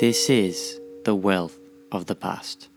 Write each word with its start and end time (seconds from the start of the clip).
This 0.00 0.28
is 0.28 0.80
the 1.04 1.14
wealth 1.14 1.56
of 1.92 2.06
the 2.06 2.16
past. 2.16 2.68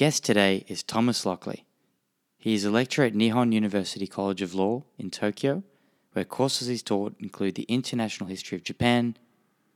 Guest 0.00 0.24
today 0.24 0.64
is 0.66 0.82
Thomas 0.82 1.26
Lockley. 1.26 1.66
He 2.38 2.54
is 2.54 2.64
a 2.64 2.70
lecturer 2.70 3.04
at 3.04 3.12
Nihon 3.12 3.52
University 3.52 4.06
College 4.06 4.40
of 4.40 4.54
Law 4.54 4.84
in 4.96 5.10
Tokyo, 5.10 5.62
where 6.14 6.24
courses 6.24 6.68
he's 6.68 6.82
taught 6.82 7.14
include 7.18 7.54
the 7.54 7.64
international 7.64 8.30
history 8.30 8.56
of 8.56 8.64
Japan, 8.64 9.14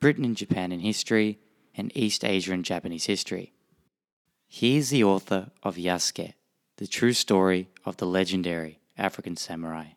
Britain 0.00 0.24
and 0.24 0.34
Japan 0.34 0.72
in 0.72 0.80
history, 0.80 1.40
and 1.76 1.94
East 1.94 2.24
Asia 2.24 2.54
and 2.54 2.64
Japanese 2.64 3.04
history. 3.04 3.52
He 4.46 4.78
is 4.78 4.88
the 4.88 5.04
author 5.04 5.50
of 5.62 5.76
Yasuke, 5.76 6.32
the 6.78 6.86
true 6.86 7.12
story 7.12 7.68
of 7.84 7.98
the 7.98 8.06
legendary 8.06 8.80
African 8.96 9.36
samurai. 9.36 9.88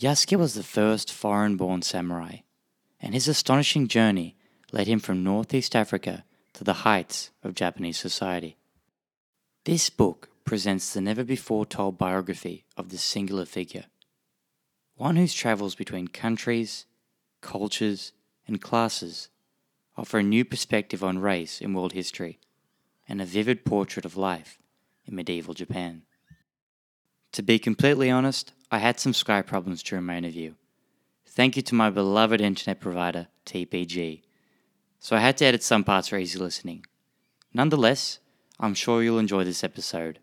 Yasuke 0.00 0.38
was 0.38 0.54
the 0.54 0.62
first 0.62 1.12
foreign 1.12 1.58
born 1.58 1.82
samurai, 1.82 2.36
and 3.02 3.12
his 3.12 3.28
astonishing 3.28 3.86
journey 3.86 4.34
led 4.72 4.86
him 4.86 4.98
from 4.98 5.22
Northeast 5.22 5.76
Africa 5.76 6.24
to 6.54 6.64
the 6.64 6.86
heights 6.88 7.32
of 7.42 7.54
Japanese 7.54 7.98
society. 7.98 8.56
This 9.64 9.88
book 9.88 10.28
presents 10.44 10.92
the 10.92 11.00
never 11.00 11.24
before 11.24 11.64
told 11.64 11.96
biography 11.96 12.66
of 12.76 12.90
this 12.90 13.02
singular 13.02 13.46
figure, 13.46 13.86
one 14.96 15.16
whose 15.16 15.32
travels 15.32 15.74
between 15.74 16.08
countries, 16.08 16.84
cultures, 17.40 18.12
and 18.46 18.60
classes 18.60 19.30
offer 19.96 20.18
a 20.18 20.22
new 20.22 20.44
perspective 20.44 21.02
on 21.02 21.18
race 21.18 21.62
in 21.62 21.72
world 21.72 21.94
history 21.94 22.38
and 23.08 23.22
a 23.22 23.24
vivid 23.24 23.64
portrait 23.64 24.04
of 24.04 24.18
life 24.18 24.58
in 25.06 25.14
medieval 25.14 25.54
Japan. 25.54 26.02
To 27.32 27.42
be 27.42 27.58
completely 27.58 28.10
honest, 28.10 28.52
I 28.70 28.80
had 28.80 29.00
some 29.00 29.12
Skype 29.12 29.46
problems 29.46 29.82
during 29.82 30.04
my 30.04 30.18
interview. 30.18 30.56
Thank 31.24 31.56
you 31.56 31.62
to 31.62 31.74
my 31.74 31.88
beloved 31.88 32.42
internet 32.42 32.80
provider, 32.80 33.28
TPG. 33.46 34.20
So 35.00 35.16
I 35.16 35.20
had 35.20 35.38
to 35.38 35.46
edit 35.46 35.62
some 35.62 35.84
parts 35.84 36.08
for 36.08 36.18
easy 36.18 36.38
listening. 36.38 36.84
Nonetheless, 37.54 38.18
I'm 38.60 38.74
sure 38.74 39.02
you'll 39.02 39.18
enjoy 39.18 39.44
this 39.44 39.64
episode 39.64 40.18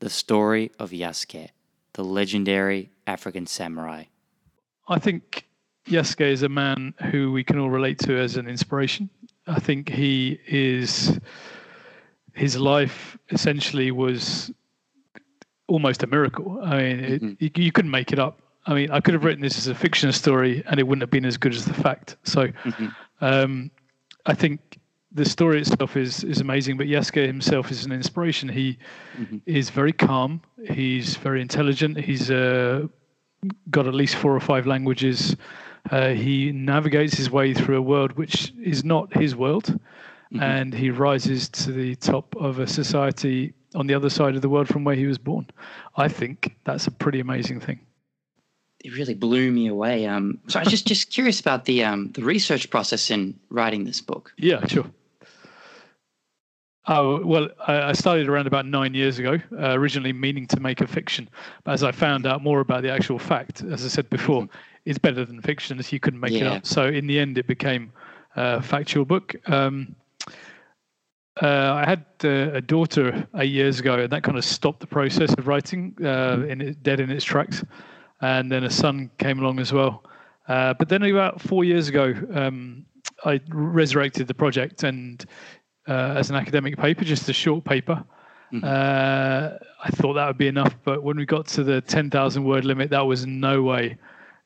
The 0.00 0.10
Story 0.10 0.70
of 0.78 0.90
Yasuke, 0.90 1.48
the 1.94 2.04
legendary 2.04 2.90
African 3.06 3.46
samurai. 3.46 4.04
I 4.88 4.98
think 4.98 5.46
Yasuke 5.86 6.20
is 6.30 6.42
a 6.42 6.48
man 6.48 6.94
who 7.10 7.32
we 7.32 7.42
can 7.44 7.58
all 7.58 7.70
relate 7.70 7.98
to 8.00 8.18
as 8.18 8.36
an 8.36 8.48
inspiration. 8.48 9.08
I 9.46 9.58
think 9.60 9.88
he 9.88 10.38
is, 10.46 11.18
his 12.34 12.56
life 12.56 13.16
essentially 13.30 13.90
was 13.90 14.50
almost 15.68 16.02
a 16.02 16.06
miracle. 16.06 16.60
I 16.62 16.76
mean, 16.78 17.00
it, 17.00 17.22
Mhm. 17.22 17.56
you, 17.56 17.72
couldn't 17.72 17.90
make 17.90 18.12
it 18.12 18.18
up. 18.18 18.40
I 18.66 18.74
mean, 18.74 18.90
I 18.90 19.00
could 19.00 19.14
have 19.14 19.24
written 19.24 19.40
this 19.40 19.56
as 19.56 19.68
a 19.68 19.74
fiction 19.74 20.12
story 20.12 20.62
and 20.66 20.78
it 20.78 20.86
wouldn't 20.86 21.02
have 21.02 21.10
been 21.10 21.24
as 21.24 21.36
good 21.36 21.54
as 21.54 21.64
the 21.64 21.72
fact. 21.74 22.16
So 22.24 22.48
Mhm. 22.48 22.94
um, 23.20 23.70
I 24.26 24.34
think 24.34 24.78
the 25.12 25.24
story 25.24 25.60
itself 25.60 25.96
is 25.96 26.22
is 26.24 26.40
amazing, 26.40 26.76
but 26.76 26.86
Yasuke 26.86 27.26
himself 27.26 27.70
is 27.70 27.84
an 27.84 27.92
inspiration. 27.92 28.48
He 28.48 28.78
Mhm. 29.18 29.40
is 29.46 29.70
very 29.70 29.92
calm. 29.92 30.40
He's 30.70 31.16
very 31.16 31.40
intelligent. 31.40 31.98
He's 31.98 32.30
uh, 32.30 32.86
got 33.70 33.86
at 33.86 33.94
least 33.94 34.16
four 34.16 34.34
or 34.36 34.40
five 34.40 34.66
languages. 34.66 35.36
Uh, 35.90 36.10
he 36.10 36.52
navigates 36.52 37.14
his 37.16 37.30
way 37.30 37.54
through 37.54 37.76
a 37.78 37.82
world 37.82 38.12
which 38.12 38.52
is 38.62 38.84
not 38.84 39.12
his 39.16 39.34
world, 39.34 39.78
Mhm. 40.32 40.42
and 40.42 40.74
he 40.74 40.90
rises 40.90 41.48
to 41.48 41.72
the 41.72 41.94
top 41.96 42.36
of 42.36 42.58
a 42.60 42.66
society 42.66 43.52
on 43.74 43.86
the 43.86 43.94
other 43.94 44.10
side 44.10 44.36
of 44.36 44.42
the 44.42 44.48
world 44.48 44.68
from 44.68 44.84
where 44.84 44.94
he 44.96 45.06
was 45.06 45.18
born. 45.18 45.46
I 45.96 46.08
think 46.08 46.54
that's 46.64 46.86
a 46.86 46.90
pretty 46.90 47.18
amazing 47.20 47.60
thing. 47.60 47.80
It 48.84 48.94
really 48.96 49.14
blew 49.14 49.50
me 49.50 49.66
away. 49.68 50.06
Um, 50.06 50.38
so 50.48 50.58
I 50.58 50.62
was 50.62 50.70
just, 50.70 50.86
just 50.86 51.10
curious 51.10 51.40
about 51.40 51.64
the, 51.66 51.84
um, 51.84 52.10
the 52.14 52.22
research 52.22 52.70
process 52.70 53.10
in 53.10 53.34
writing 53.50 53.84
this 53.84 54.00
book. 54.00 54.32
Yeah, 54.38 54.66
sure. 54.66 54.86
Oh 56.86 57.24
well, 57.24 57.48
I 57.66 57.92
started 57.92 58.28
around 58.28 58.46
about 58.46 58.66
nine 58.66 58.94
years 58.94 59.18
ago, 59.18 59.38
uh, 59.52 59.72
originally 59.78 60.12
meaning 60.12 60.46
to 60.48 60.60
make 60.60 60.80
a 60.80 60.86
fiction. 60.86 61.28
But 61.64 61.72
as 61.72 61.84
I 61.84 61.92
found 61.92 62.26
out 62.26 62.42
more 62.42 62.60
about 62.60 62.82
the 62.82 62.90
actual 62.90 63.18
fact, 63.18 63.62
as 63.62 63.84
I 63.84 63.88
said 63.88 64.08
before, 64.08 64.48
it's 64.86 64.98
better 64.98 65.24
than 65.24 65.42
fiction, 65.42 65.78
as 65.78 65.92
you 65.92 66.00
couldn't 66.00 66.20
make 66.20 66.32
it 66.32 66.46
up. 66.46 66.66
So 66.66 66.86
in 66.86 67.06
the 67.06 67.18
end, 67.18 67.36
it 67.36 67.46
became 67.46 67.92
a 68.34 68.62
factual 68.62 69.04
book. 69.04 69.34
Um, 69.46 69.94
uh, 71.42 71.72
I 71.74 71.84
had 71.84 72.04
uh, 72.24 72.52
a 72.54 72.60
daughter 72.60 73.26
eight 73.36 73.50
years 73.50 73.78
ago, 73.78 73.98
and 73.98 74.10
that 74.10 74.22
kind 74.22 74.38
of 74.38 74.44
stopped 74.44 74.80
the 74.80 74.86
process 74.86 75.32
of 75.34 75.46
writing, 75.46 75.94
uh, 76.02 76.44
in 76.48 76.60
it, 76.60 76.82
dead 76.82 77.00
in 77.00 77.10
its 77.10 77.24
tracks. 77.24 77.62
And 78.20 78.50
then 78.50 78.64
a 78.64 78.70
son 78.70 79.10
came 79.18 79.38
along 79.38 79.60
as 79.60 79.72
well. 79.72 80.04
Uh, 80.48 80.74
but 80.74 80.88
then 80.88 81.02
about 81.02 81.40
four 81.40 81.62
years 81.64 81.88
ago, 81.88 82.14
um, 82.34 82.84
I 83.24 83.40
resurrected 83.48 84.26
the 84.26 84.34
project 84.34 84.82
and 84.82 85.24
uh, 85.90 86.14
as 86.16 86.30
an 86.30 86.36
academic 86.36 86.76
paper, 86.76 87.04
just 87.04 87.28
a 87.28 87.32
short 87.32 87.64
paper. 87.64 88.02
Mhm. 88.52 88.64
Uh, 88.64 89.58
I 89.82 89.90
thought 89.90 90.14
that 90.14 90.26
would 90.26 90.38
be 90.38 90.48
enough, 90.48 90.76
but 90.84 91.02
when 91.02 91.16
we 91.16 91.26
got 91.26 91.46
to 91.48 91.64
the 91.64 91.80
10,000 91.80 92.44
word 92.44 92.64
limit, 92.64 92.90
that 92.90 93.06
was 93.06 93.26
no 93.26 93.62
way 93.62 93.96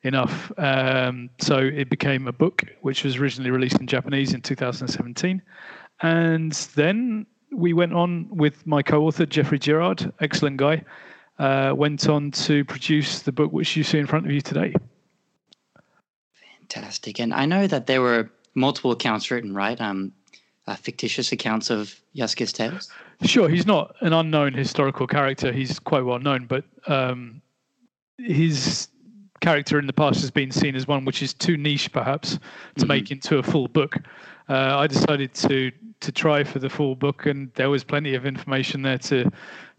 enough. 0.03 0.51
Um, 0.57 1.29
so 1.39 1.57
it 1.57 1.89
became 1.89 2.27
a 2.27 2.31
book, 2.31 2.63
which 2.81 3.03
was 3.03 3.17
originally 3.17 3.51
released 3.51 3.79
in 3.79 3.87
Japanese 3.87 4.33
in 4.33 4.41
2017. 4.41 5.41
And 6.01 6.51
then 6.75 7.25
we 7.51 7.73
went 7.73 7.93
on 7.93 8.27
with 8.29 8.65
my 8.67 8.81
co 8.81 9.05
author, 9.05 9.25
Geoffrey 9.25 9.59
Girard, 9.59 10.11
excellent 10.19 10.57
guy, 10.57 10.83
uh, 11.39 11.73
went 11.75 12.07
on 12.07 12.31
to 12.31 12.63
produce 12.65 13.21
the 13.21 13.31
book 13.31 13.51
which 13.51 13.75
you 13.75 13.83
see 13.83 13.97
in 13.97 14.07
front 14.07 14.25
of 14.25 14.31
you 14.31 14.41
today. 14.41 14.73
Fantastic. 16.59 17.19
And 17.19 17.33
I 17.33 17.45
know 17.45 17.67
that 17.67 17.87
there 17.87 18.01
were 18.01 18.29
multiple 18.55 18.91
accounts 18.91 19.29
written, 19.31 19.53
right? 19.53 19.79
Um, 19.79 20.13
uh, 20.67 20.75
fictitious 20.75 21.31
accounts 21.31 21.69
of 21.69 21.99
Yasuke's 22.15 22.51
tales. 22.53 22.91
Sure, 23.23 23.47
he's 23.49 23.65
not 23.65 23.95
an 24.01 24.13
unknown 24.13 24.53
historical 24.53 25.07
character. 25.07 25.51
He's 25.51 25.79
quite 25.79 26.01
well 26.03 26.19
known, 26.19 26.45
but 26.45 26.65
um, 26.87 27.41
his 28.17 28.87
character 29.41 29.77
in 29.79 29.85
the 29.85 29.93
past 29.93 30.21
has 30.21 30.31
been 30.31 30.51
seen 30.51 30.75
as 30.75 30.87
one 30.87 31.05
which 31.05 31.21
is 31.21 31.33
too 31.33 31.57
niche, 31.57 31.91
perhaps, 31.91 32.39
to 32.77 32.85
Mhm. 32.85 32.87
make 32.87 33.11
into 33.11 33.37
a 33.37 33.43
full 33.43 33.67
book. 33.67 33.97
Uh, 34.49 34.77
I 34.77 34.87
decided 34.87 35.33
to 35.35 35.71
to 36.01 36.11
try 36.11 36.43
for 36.43 36.59
the 36.59 36.69
full 36.69 36.93
book, 36.95 37.25
and 37.25 37.51
there 37.55 37.69
was 37.69 37.83
plenty 37.83 38.15
of 38.15 38.25
information 38.25 38.81
there 38.81 38.97
to 38.99 39.31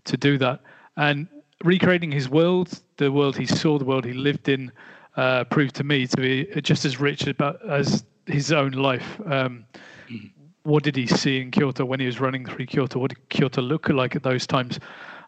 to 0.04 0.16
do 0.16 0.38
that. 0.38 0.60
And 0.96 1.28
recreating 1.64 2.10
his 2.12 2.28
world, 2.28 2.80
the 2.96 3.10
world 3.12 3.36
he 3.36 3.46
saw, 3.46 3.78
the 3.78 3.84
world 3.84 4.04
he 4.04 4.12
lived 4.12 4.48
in, 4.48 4.72
uh, 5.16 5.44
proved 5.44 5.74
to 5.76 5.84
me 5.84 6.06
to 6.06 6.16
be 6.16 6.60
just 6.62 6.84
as 6.84 7.00
rich 7.00 7.26
about 7.26 7.60
as 7.68 8.04
his 8.26 8.50
own 8.52 8.72
life. 8.72 9.20
Um, 9.26 9.64
Mhm. 10.08 10.30
What 10.66 10.82
did 10.82 10.96
he 10.96 11.06
see 11.06 11.40
in 11.40 11.50
Kyoto 11.50 11.84
when 11.84 12.00
he 12.00 12.06
was 12.06 12.20
running 12.20 12.44
through 12.44 12.66
Kyoto? 12.66 12.98
What 12.98 13.10
did 13.14 13.28
Kyoto 13.28 13.62
look 13.62 13.88
like 13.88 14.16
at 14.16 14.22
those 14.22 14.46
times? 14.46 14.80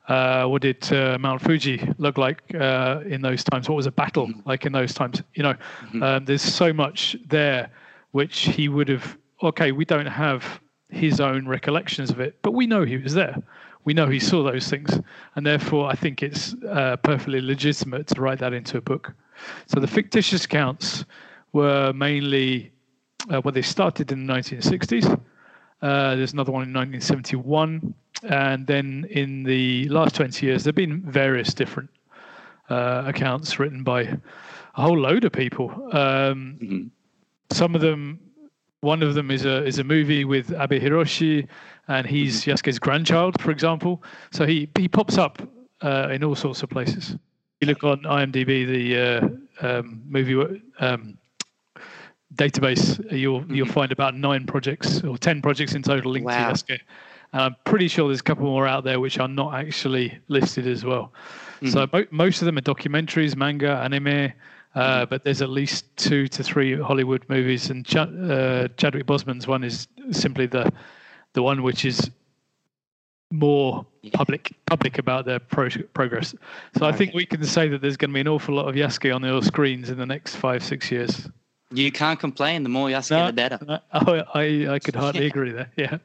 Uh, 0.09 0.47
what 0.47 0.62
did 0.62 0.91
uh, 0.93 1.16
Mount 1.21 1.41
Fuji 1.41 1.87
look 1.99 2.19
like 2.19 2.43
uh, 2.54 3.00
in 3.06 3.22
those 3.22 3.44
times? 3.44 3.69
What 3.69 3.76
was 3.76 3.87
a 3.87 3.93
battle 3.93 4.28
like 4.47 4.66
in 4.66 4.72
those 4.72 4.93
times? 4.94 5.22
You 5.34 5.44
know, 5.44 5.54
Mhm. 5.93 6.03
um, 6.03 6.25
there's 6.25 6.43
so 6.43 6.72
much 6.72 7.16
there 7.28 7.71
which 8.12 8.40
he 8.40 8.69
would 8.69 8.88
have. 8.88 9.17
Okay, 9.43 9.70
we 9.70 9.85
don't 9.85 10.06
have 10.06 10.61
his 10.88 11.20
own 11.20 11.46
recollections 11.46 12.11
of 12.11 12.19
it, 12.20 12.37
but 12.43 12.52
we 12.52 12.67
know 12.67 12.84
he 12.84 12.96
was 12.96 13.14
there. 13.14 13.37
We 13.84 13.94
know 13.94 14.08
he 14.08 14.19
saw 14.19 14.43
those 14.43 14.69
things, 14.69 14.99
and 15.37 15.46
therefore 15.46 15.88
I 15.88 15.94
think 15.94 16.23
it's 16.23 16.55
uh, 16.69 16.96
perfectly 16.96 17.41
legitimate 17.41 18.08
to 18.08 18.20
write 18.20 18.41
that 18.41 18.52
into 18.52 18.79
a 18.79 18.81
book. 18.81 19.12
So 19.67 19.79
the 19.79 19.87
fictitious 19.87 20.46
accounts 20.46 21.05
were 21.52 21.93
mainly 21.93 22.73
uh, 23.31 23.41
well, 23.44 23.52
they 23.52 23.62
started 23.62 24.11
in 24.11 24.26
the 24.26 24.32
1960s. 24.32 25.20
Uh, 25.81 26.17
there's 26.17 26.33
another 26.33 26.53
one 26.53 26.63
in 26.65 26.73
1971, 26.73 27.95
and 28.29 28.67
then 28.67 29.07
in 29.11 29.45
the 29.45 29.89
last 29.89 30.15
20 30.17 30.45
years, 30.45 30.65
there 30.65 30.71
have 30.71 30.77
been 30.77 31.01
various 31.03 31.55
different 31.55 31.89
uh, 32.69 33.05
accounts 33.07 33.59
written 33.59 33.83
by 33.85 34.03
a 34.03 34.19
whole 34.83 34.99
load 34.99 35.25
of 35.25 35.33
people. 35.33 35.71
Um, 35.93 36.59
Mhm. 36.61 36.91
some 37.51 37.75
of 37.75 37.81
them, 37.81 38.19
one 38.81 39.03
of 39.03 39.15
them 39.15 39.31
is 39.31 39.45
a 39.45 39.65
is 39.65 39.79
a 39.79 39.85
movie 39.85 40.25
with 40.25 40.53
Abe 40.53 40.81
Hiroshi, 40.83 41.47
and 41.89 42.07
he's 42.07 42.45
Yasuke's 42.45 42.79
grandchild, 42.79 43.41
for 43.41 43.51
example. 43.51 44.03
So 44.33 44.47
he 44.47 44.69
he 44.77 44.89
pops 44.89 45.17
up 45.19 45.41
uh, 45.83 46.09
in 46.13 46.23
all 46.25 46.35
sorts 46.35 46.63
of 46.63 46.69
places. 46.69 47.17
You 47.61 47.69
look 47.69 47.83
on 47.85 48.03
IMDb, 48.03 48.67
the 48.67 48.97
uh, 48.99 49.29
um, 49.67 50.03
movie 50.09 50.61
um, 50.81 51.19
database, 52.35 52.99
you'll 53.13 53.41
mm-hmm. 53.41 53.55
you'll 53.55 53.67
find 53.67 53.93
about 53.93 54.15
nine 54.15 54.47
projects 54.47 55.03
or 55.03 55.19
ten 55.19 55.43
projects 55.43 55.75
in 55.75 55.83
total 55.83 56.13
linked 56.13 56.27
wow. 56.27 56.49
to 56.49 56.55
Yasuke. 56.55 56.81
And 57.33 57.43
I'm 57.43 57.57
pretty 57.65 57.89
sure 57.89 58.09
there's 58.09 58.21
a 58.21 58.25
couple 58.25 58.45
more 58.45 58.67
out 58.67 58.85
there 58.85 59.01
which 59.01 59.19
are 59.19 59.29
not 59.29 59.55
actually 59.55 60.19
listed 60.29 60.67
as 60.67 60.85
well. 60.85 61.13
Mm-hmm. 61.57 61.69
So 61.69 61.87
mo- 61.93 62.07
most 62.11 62.41
of 62.41 62.47
them 62.47 62.57
are 62.57 62.63
documentaries, 62.63 63.37
manga, 63.37 63.73
anime, 63.83 64.07
uh, 64.07 64.81
mm-hmm. 64.81 65.11
but 65.11 65.25
there's 65.25 65.43
at 65.43 65.51
least 65.51 65.85
two 65.97 66.27
to 66.29 66.43
three 66.43 66.81
Hollywood 66.81 67.25
movies, 67.29 67.71
and 67.71 67.85
Ch- 67.85 67.97
uh, 67.97 68.69
Chadwick 68.77 69.07
Boseman's 69.07 69.47
one 69.47 69.65
is 69.65 69.89
simply 70.11 70.47
the 70.47 70.73
the 71.35 71.43
one 71.43 71.63
which 71.63 71.85
is 71.85 72.11
more 73.31 73.87
public 74.15 74.55
public 74.67 74.99
about 74.99 75.27
their 75.27 75.39
pro- 75.39 75.69
progress. 75.93 76.35
So 76.79 76.87
I 76.87 76.93
think 76.93 77.13
we 77.13 77.27
can 77.27 77.45
say 77.45 77.69
that 77.69 77.83
there's 77.83 77.97
going 77.97 78.11
to 78.11 78.15
be 78.15 78.21
an 78.21 78.29
awful 78.29 78.55
lot 78.55 78.69
of 78.69 78.75
Yasuke 78.75 79.15
on 79.15 79.23
your 79.23 79.43
screens 79.43 79.91
in 79.91 79.99
the 79.99 80.07
next 80.07 80.37
five 80.37 80.63
six 80.65 80.91
years. 80.91 81.29
You 81.70 81.93
can't 81.93 82.19
complain. 82.19 82.62
The 82.62 82.69
more 82.69 82.88
Yasuke, 82.88 83.11
no, 83.11 83.26
the 83.26 83.32
better. 83.32 83.59
No, 83.67 83.79
oh, 83.93 84.23
I 84.35 84.75
I 84.75 84.79
could 84.79 84.97
hardly 84.97 85.26
agree 85.32 85.53
there. 85.53 85.70
Yeah. 85.76 85.99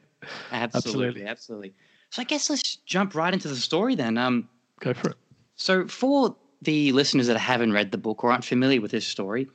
Absolutely, 0.52 1.24
absolutely. 1.26 1.74
So 2.10 2.22
I 2.22 2.24
guess 2.24 2.48
let's 2.48 2.76
jump 2.76 3.14
right 3.14 3.32
into 3.32 3.48
the 3.48 3.56
story 3.56 3.94
then. 3.94 4.16
Um, 4.16 4.48
Go 4.80 4.94
for 4.94 5.10
it. 5.10 5.16
So 5.56 5.86
for 5.88 6.36
the 6.62 6.92
listeners 6.92 7.26
that 7.26 7.36
haven't 7.36 7.72
read 7.72 7.92
the 7.92 7.98
book 7.98 8.24
or 8.24 8.30
aren't 8.30 8.44
familiar 8.44 8.80
with 8.80 8.90
this 8.90 9.06
story, 9.06 9.48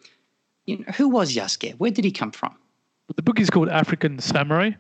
you 0.66 0.78
know, 0.78 0.86
who 0.96 1.10
was 1.10 1.36
Yasuke? 1.36 1.74
Where 1.76 1.92
did 1.92 2.06
he 2.06 2.12
come 2.12 2.32
from? 2.32 2.56
The 3.16 3.24
book 3.24 3.40
is 3.40 3.50
called 3.50 3.70
African 3.70 4.20
Samurai, 4.20 4.72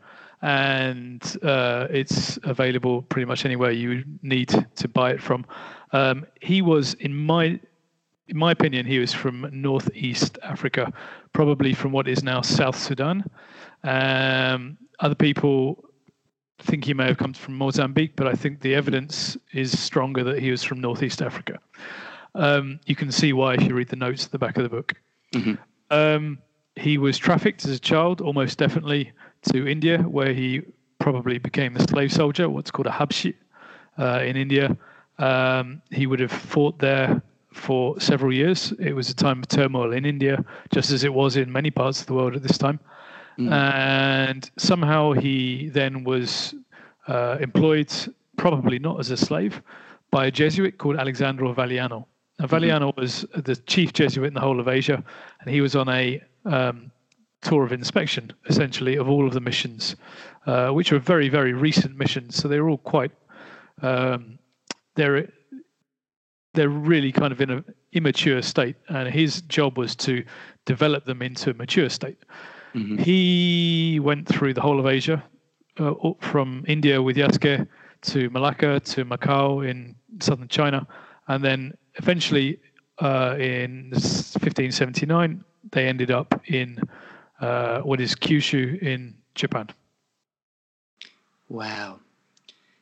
and 0.42 1.24
uh, 1.42 1.88
it's 1.90 2.38
available 2.44 3.02
pretty 3.04 3.26
much 3.26 3.46
anywhere 3.46 3.72
you 3.72 4.04
need 4.22 4.50
to 4.76 4.88
buy 4.88 5.12
it 5.12 5.22
from. 5.22 5.46
Um, 5.92 6.26
he 6.42 6.62
was, 6.62 6.94
in 6.96 7.16
my 7.16 7.60
in 8.30 8.38
my 8.38 8.52
opinion, 8.52 8.86
he 8.86 9.00
was 9.00 9.12
from 9.12 9.50
northeast 9.52 10.38
Africa, 10.44 10.94
probably 11.34 11.74
from 11.74 11.92
what 11.92 12.08
is 12.08 12.24
now 12.24 12.42
South 12.42 12.78
Sudan. 12.78 13.24
Um, 13.84 14.78
other 15.00 15.16
people 15.16 15.84
think 16.60 16.86
he 16.86 16.94
may 16.94 17.08
have 17.08 17.18
come 17.18 17.34
from 17.34 17.56
Mozambique, 17.56 18.16
but 18.16 18.28
I 18.28 18.34
think 18.34 18.62
the 18.62 18.76
evidence 18.76 19.38
is 19.54 19.78
stronger 19.78 20.24
that 20.26 20.40
he 20.40 20.52
was 20.52 20.64
from 20.64 20.80
Northeast 20.80 21.22
Africa. 21.22 21.60
Um, 22.36 22.80
you 22.86 22.96
can 22.96 23.12
see 23.12 23.34
why 23.34 23.56
if 23.56 23.64
you 23.64 23.74
read 23.74 23.90
the 23.90 23.96
notes 23.96 24.26
at 24.26 24.31
the 24.31 24.40
back 24.40 24.58
of 24.58 24.64
the 24.64 24.70
book. 24.70 24.94
Mm-hmm. 25.34 25.56
Um, 25.90 26.38
he 26.76 26.98
was 26.98 27.18
trafficked 27.18 27.66
as 27.66 27.72
a 27.72 27.80
child, 27.80 28.22
almost 28.22 28.58
definitely, 28.58 29.12
to 29.52 29.68
India, 29.68 30.00
where 30.00 30.34
he 30.34 30.62
probably 31.00 31.40
became 31.40 31.76
a 31.76 31.88
slave 31.88 32.12
soldier, 32.12 32.50
what's 32.50 32.70
called 32.70 32.88
a 32.88 32.92
habshi 32.92 33.34
uh, 33.98 34.22
in 34.24 34.38
India. 34.38 34.78
Um, 35.18 35.81
he 35.92 36.06
would 36.06 36.20
have 36.20 36.31
fought 36.31 36.78
there 36.80 37.22
for 37.51 38.00
several 38.00 38.34
years. 38.34 38.74
It 38.80 38.96
was 38.96 39.10
a 39.10 39.16
time 39.16 39.40
of 39.40 39.48
turmoil 39.48 39.94
in 39.94 40.06
India, 40.06 40.44
just 40.72 40.92
as 40.92 41.04
it 41.04 41.13
was 41.13 41.36
in 41.36 41.51
many 41.51 41.72
parts 41.72 42.01
of 42.01 42.07
the 42.07 42.13
world 42.13 42.36
at 42.36 42.44
this 42.44 42.57
time. 42.57 42.80
Mm. 43.38 43.51
And 43.51 44.51
somehow 44.57 45.13
he 45.13 45.69
then 45.69 46.04
was 46.04 46.54
uh, 47.07 47.38
employed, 47.40 47.92
probably 48.38 48.80
not 48.80 49.00
as 49.00 49.12
a 49.12 49.18
slave, 49.18 49.62
by 50.12 50.28
a 50.28 50.31
Jesuit 50.31 50.78
called 50.78 50.98
Alessandro 50.98 51.54
Valignano. 51.54 52.06
Now, 52.38 52.46
mm-hmm. 52.46 52.56
Valignano 52.56 52.90
mm-hmm. 52.90 53.01
was 53.01 53.25
the 53.36 53.56
chief 53.56 53.94
Jesuit 53.94 54.28
in 54.28 54.34
the 54.34 54.40
whole 54.40 54.60
of 54.60 54.68
Asia, 54.68 55.04
and 55.42 55.50
he 55.50 55.62
was 55.62 55.75
on 55.75 55.90
a 55.90 56.22
um, 56.45 56.92
tour 57.42 57.63
of 57.63 57.72
inspection, 57.72 58.31
essentially, 58.48 58.95
of 58.95 59.10
all 59.10 59.25
of 59.25 59.34
the 59.34 59.42
missions, 59.42 59.95
uh, 60.45 60.69
which 60.69 60.92
were 60.92 61.00
very, 61.00 61.30
very 61.30 61.54
recent 61.54 61.98
missions. 61.98 62.36
So 62.36 62.48
they 62.48 62.60
were 62.60 62.69
all 62.69 62.78
quite, 62.78 63.12
um, 63.81 64.40
they're 64.95 65.30
they're 66.60 66.68
really 66.68 67.14
kind 67.14 67.32
of 67.32 67.40
in 67.40 67.50
an 67.50 67.64
immature 67.94 68.42
state, 68.42 68.76
and 68.90 69.08
his 69.08 69.42
job 69.44 69.78
was 69.78 69.96
to 69.96 70.26
develop 70.66 71.06
them 71.06 71.22
into 71.22 71.52
a 71.52 71.54
mature 71.54 71.88
state. 71.88 72.18
Mm-hmm. 72.76 72.98
He 72.98 74.02
went 74.04 74.28
through 74.28 74.54
the 74.56 74.60
whole 74.60 74.78
of 74.78 74.86
Asia, 74.86 75.24
uh, 75.78 75.94
from 76.20 76.66
India 76.68 77.02
with 77.02 77.16
Yasuke 77.16 77.66
to 78.02 78.30
Malacca 78.32 78.82
to 78.82 79.06
Macau 79.06 79.66
in 79.66 79.96
southern 80.20 80.50
China, 80.50 80.86
and 81.30 81.42
then 81.42 81.78
eventually 81.96 82.60
uh, 82.98 83.38
in 83.40 83.92
1579 83.92 85.42
they 85.72 85.88
ended 85.88 86.12
up 86.12 86.42
in 86.48 86.78
uh, 87.40 87.80
what 87.80 88.02
is 88.02 88.16
Kyushu 88.16 88.82
in 88.82 89.16
Japan. 89.34 89.70
Wow, 91.48 92.00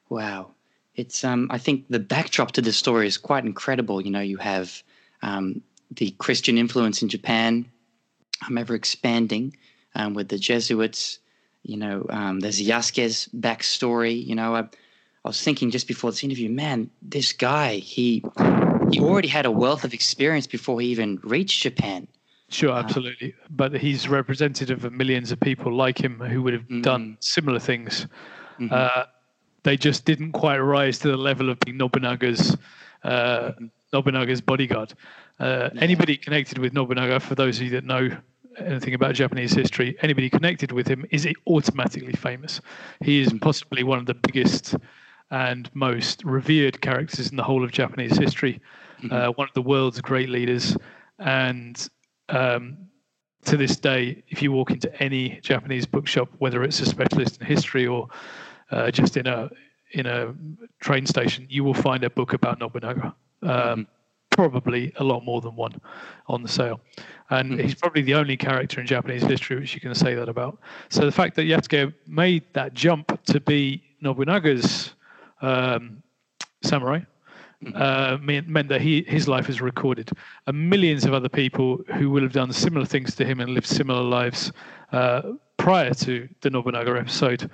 wow! 0.10 0.50
It's 0.98 1.24
um, 1.24 1.48
I 1.52 1.60
think 1.60 1.86
the 1.90 2.00
backdrop 2.00 2.52
to 2.54 2.62
this 2.62 2.76
story 2.76 3.08
is 3.08 3.18
quite 3.18 3.46
incredible. 3.46 4.02
You 4.02 4.12
know, 4.12 4.20
you 4.20 4.38
have 4.38 4.84
um, 5.22 5.62
the 5.92 6.12
Christian 6.18 6.58
influence 6.58 7.02
in 7.02 7.08
Japan, 7.08 7.66
um, 8.48 8.58
ever 8.58 8.74
expanding 8.76 9.56
um, 9.96 10.16
with 10.16 10.30
the 10.30 10.40
Jesuits. 10.40 11.20
You 11.64 11.78
know, 11.78 12.06
um, 12.10 12.40
there's 12.40 12.60
Yasuke's 12.60 13.30
backstory. 13.30 14.26
You 14.26 14.36
know, 14.36 14.56
I, 14.56 14.62
I 14.62 15.28
was 15.28 15.42
thinking 15.42 15.70
just 15.70 15.88
before 15.88 16.12
this 16.12 16.24
interview, 16.24 16.50
man, 16.50 16.90
this 17.02 17.32
guy, 17.32 17.76
he 17.76 18.24
he 18.92 19.00
already 19.00 19.28
had 19.28 19.46
a 19.46 19.52
wealth 19.52 19.84
of 19.84 19.94
experience 19.94 20.48
before 20.48 20.82
he 20.82 20.88
even 20.88 21.20
reached 21.24 21.62
Japan. 21.62 22.08
Sure, 22.50 22.72
uh, 22.72 22.80
absolutely. 22.80 23.34
Uh, 23.34 23.48
but 23.50 23.74
he's 23.76 24.08
representative 24.08 24.86
of 24.86 24.94
millions 24.94 25.32
of 25.32 25.40
people 25.40 25.74
like 25.74 26.00
him 26.00 26.20
who 26.20 26.42
would 26.42 26.54
have 26.54 26.64
mm-hmm. 26.64 26.82
done 26.82 27.18
similar 27.20 27.60
things. 27.60 28.08
Mm-hmm. 28.60 28.74
Uh, 28.74 29.04
they 29.68 29.76
just 29.76 30.06
didn't 30.06 30.32
quite 30.32 30.60
rise 30.60 30.98
to 31.00 31.10
the 31.10 31.18
level 31.18 31.50
of 31.50 31.60
being 31.60 31.78
Nobunaga's 31.78 32.56
uh. 33.04 33.52
Nobunaga's 33.94 34.42
bodyguard. 34.42 34.94
Uh, 35.40 35.70
yeah. 35.74 35.82
Anybody 35.82 36.18
connected 36.18 36.58
with 36.58 36.74
Nobunaga, 36.74 37.20
for 37.20 37.36
those 37.36 37.58
of 37.58 37.64
you 37.64 37.70
that 37.72 37.86
know 37.86 38.10
anything 38.58 38.94
about 38.94 39.16
Japanese 39.16 39.54
history, 39.54 39.98
anybody 40.02 40.30
connected 40.30 40.72
with 40.72 40.88
him 40.88 41.06
is 41.12 41.28
automatically 41.48 42.14
famous. 42.14 42.60
He 43.02 43.22
is 43.22 43.34
possibly 43.42 43.84
one 43.84 44.00
of 44.00 44.06
the 44.06 44.14
biggest 44.14 44.76
and 45.32 45.70
most 45.74 46.24
revered 46.24 46.82
characters 46.82 47.30
in 47.30 47.38
the 47.38 47.44
whole 47.44 47.64
of 47.64 47.72
Japanese 47.72 48.18
history, 48.18 48.60
mm-hmm. 49.02 49.14
uh, 49.14 49.32
one 49.32 49.48
of 49.48 49.54
the 49.54 49.62
world's 49.62 50.02
great 50.02 50.30
leaders. 50.30 50.76
And 51.20 51.88
um, 52.30 52.78
to 53.46 53.58
this 53.58 53.78
day, 53.78 54.24
if 54.30 54.42
you 54.42 54.52
walk 54.52 54.72
into 54.72 54.90
any 55.04 55.40
Japanese 55.42 55.86
bookshop, 55.86 56.30
whether 56.40 56.64
it's 56.64 56.80
a 56.80 56.86
specialist 56.86 57.42
in 57.42 57.48
history 57.48 57.86
or 57.86 58.08
uh, 58.72 58.92
just 58.92 59.18
in 59.18 59.28
a 59.28 59.50
in 59.92 60.06
a 60.06 60.34
train 60.80 61.06
station, 61.06 61.48
you 61.50 61.64
will 61.64 61.74
find 61.74 62.04
a 62.04 62.10
book 62.10 62.34
about 62.34 62.60
Nobunaga. 62.60 63.16
Um, 63.42 63.50
mm-hmm 63.50 63.82
probably 64.38 64.94
a 64.98 65.04
lot 65.04 65.26
more 65.26 65.42
than 65.42 65.56
one 65.56 65.74
on 66.28 66.44
the 66.44 66.48
sale. 66.48 66.80
And 67.32 67.52
mm-hmm. 67.52 67.62
he's 67.62 67.76
probably 67.76 68.04
the 68.04 68.14
only 68.14 68.38
character 68.38 68.80
in 68.80 68.86
Japanese 68.86 69.24
history 69.24 69.60
which 69.60 69.74
you 69.74 69.82
can 69.82 69.96
say 69.96 70.14
that 70.14 70.30
about. 70.30 70.60
So 70.90 71.06
the 71.06 71.12
fact 71.12 71.36
that 71.36 71.44
Yasuke 71.44 71.94
made 72.06 72.44
that 72.54 72.76
jump 72.76 73.20
to 73.26 73.40
be 73.40 73.84
Nobunaga's 74.00 74.94
um, 75.42 76.04
samurai 76.62 77.00
mm-hmm. 77.64 77.76
uh, 77.76 78.18
meant, 78.22 78.48
meant, 78.48 78.70
that 78.70 78.82
he, 78.82 79.04
his 79.08 79.28
life 79.28 79.50
is 79.50 79.60
recorded. 79.60 80.12
And 80.46 80.70
millions 80.70 81.04
of 81.04 81.14
other 81.16 81.30
people 81.30 81.82
who 81.96 82.12
will 82.12 82.22
have 82.22 82.34
done 82.34 82.54
similar 82.54 82.86
things 82.86 83.16
to 83.16 83.26
him 83.26 83.40
and 83.40 83.50
lived 83.50 83.68
similar 83.68 84.04
lives 84.04 84.52
uh, 84.92 85.24
prior 85.58 85.96
to 85.96 86.30
the 86.42 86.52
Nobunaga 86.52 86.96
episode 87.00 87.50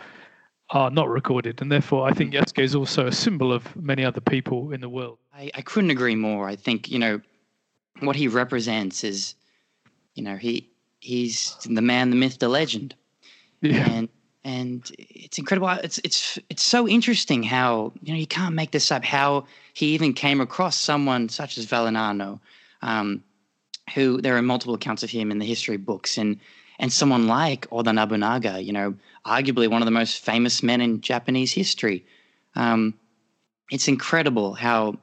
are 0.69 0.89
not 0.89 1.09
recorded, 1.09 1.61
and 1.61 1.71
therefore 1.71 2.07
I 2.07 2.13
think. 2.13 2.33
Yasuke 2.33 2.63
is 2.63 2.75
also 2.75 3.07
a 3.07 3.11
symbol 3.11 3.51
of 3.51 3.75
many 3.75 4.03
other 4.03 4.21
people 4.21 4.71
in 4.71 4.81
the 4.81 4.89
world. 4.89 5.19
I, 5.33 5.51
I 5.55 5.61
couldn't 5.61 5.91
agree 5.91 6.15
more. 6.15 6.47
I 6.47 6.55
think 6.55 6.89
you 6.89 6.99
know 6.99 7.21
what 7.99 8.15
he 8.15 8.27
represents 8.27 9.03
is, 9.03 9.35
you 10.15 10.23
know, 10.23 10.35
he 10.35 10.69
he's 10.99 11.55
the 11.65 11.81
man, 11.81 12.09
the 12.09 12.15
myth, 12.15 12.39
the 12.39 12.49
legend, 12.49 12.95
yeah. 13.61 13.89
and 13.89 14.09
and 14.43 14.91
it's 14.97 15.37
incredible. 15.37 15.69
It's 15.69 15.99
it's 16.03 16.39
it's 16.49 16.63
so 16.63 16.87
interesting 16.87 17.43
how 17.43 17.93
you 18.01 18.13
know 18.13 18.19
you 18.19 18.27
can't 18.27 18.55
make 18.55 18.71
this 18.71 18.91
up. 18.91 19.03
How 19.03 19.45
he 19.73 19.87
even 19.87 20.13
came 20.13 20.41
across 20.41 20.77
someone 20.77 21.29
such 21.29 21.57
as 21.57 21.65
Valignano, 21.65 22.39
um, 22.81 23.23
who 23.93 24.21
there 24.21 24.35
are 24.37 24.41
multiple 24.41 24.75
accounts 24.75 25.03
of 25.03 25.09
him 25.09 25.31
in 25.31 25.39
the 25.39 25.45
history 25.45 25.77
books, 25.77 26.17
and 26.17 26.39
and 26.79 26.91
someone 26.91 27.27
like 27.27 27.67
Oda 27.71 27.93
Nobunaga, 27.93 28.61
you 28.61 28.73
know, 28.73 28.95
arguably 29.25 29.67
one 29.67 29.81
of 29.81 29.85
the 29.85 29.91
most 29.91 30.23
famous 30.23 30.63
men 30.63 30.81
in 30.81 31.01
Japanese 31.01 31.51
history. 31.51 32.05
Um, 32.55 32.93
it's 33.71 33.87
incredible 33.87 34.53
how 34.53 34.97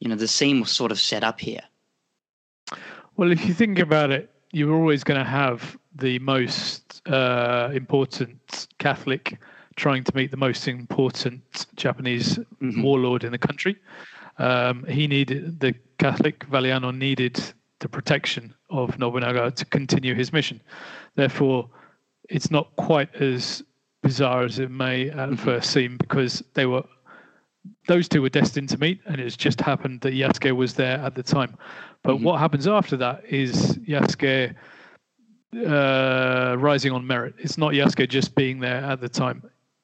you 0.00 0.08
know 0.08 0.16
the 0.16 0.28
scene 0.28 0.60
was 0.60 0.70
sort 0.70 0.92
of 0.92 0.98
set 0.98 1.24
up 1.24 1.40
here. 1.40 1.62
Well, 3.16 3.30
if 3.32 3.46
you 3.46 3.54
think 3.54 3.78
about 3.78 4.10
it, 4.10 4.30
you're 4.52 4.74
always 4.74 5.04
going 5.04 5.18
to 5.18 5.28
have 5.28 5.78
the 5.94 6.18
most 6.20 7.06
uh, 7.08 7.70
important 7.72 8.66
Catholic 8.78 9.38
trying 9.76 10.04
to 10.04 10.14
meet 10.14 10.30
the 10.30 10.36
most 10.36 10.68
important 10.68 11.66
Japanese 11.76 12.38
mm-hmm. 12.38 12.82
warlord 12.82 13.24
in 13.24 13.32
the 13.32 13.38
country. 13.38 13.76
Um, 14.38 14.84
he 14.84 15.06
needed 15.06 15.60
the 15.60 15.74
Catholic 15.98 16.46
Valignano 16.48 16.96
needed 16.96 17.40
the 17.80 17.88
protection 17.88 18.54
of 18.68 18.98
Nobunaga 18.98 19.50
to 19.50 19.64
continue 19.64 20.14
his 20.14 20.32
mission. 20.32 20.60
Therefore, 21.14 21.68
it's 22.30 22.50
not 22.50 22.74
quite 22.76 23.14
as 23.16 23.62
bizarre 24.02 24.44
as 24.44 24.58
it 24.58 24.70
may 24.70 25.10
at 25.10 25.16
mm-hmm. 25.16 25.34
first 25.34 25.70
seem 25.70 25.96
because 25.98 26.42
they 26.54 26.66
were 26.66 26.84
those 27.86 28.08
two 28.08 28.22
were 28.22 28.30
destined 28.30 28.68
to 28.70 28.78
meet, 28.78 29.00
and 29.04 29.20
it's 29.20 29.36
just 29.36 29.60
happened 29.60 30.00
that 30.00 30.14
Yasuke 30.14 30.56
was 30.56 30.74
there 30.74 30.98
at 30.98 31.14
the 31.14 31.22
time. 31.22 31.58
But 32.02 32.14
mm-hmm. 32.14 32.24
what 32.24 32.40
happens 32.40 32.66
after 32.66 32.96
that 32.96 33.22
is 33.28 33.76
Yasuke 33.78 34.54
uh, 35.66 36.56
rising 36.58 36.92
on 36.92 37.06
merit. 37.06 37.34
It's 37.38 37.58
not 37.58 37.72
Yasuke 37.72 38.08
just 38.08 38.34
being 38.34 38.60
there 38.60 38.82
at 38.82 39.00
the 39.00 39.08
time. 39.08 39.42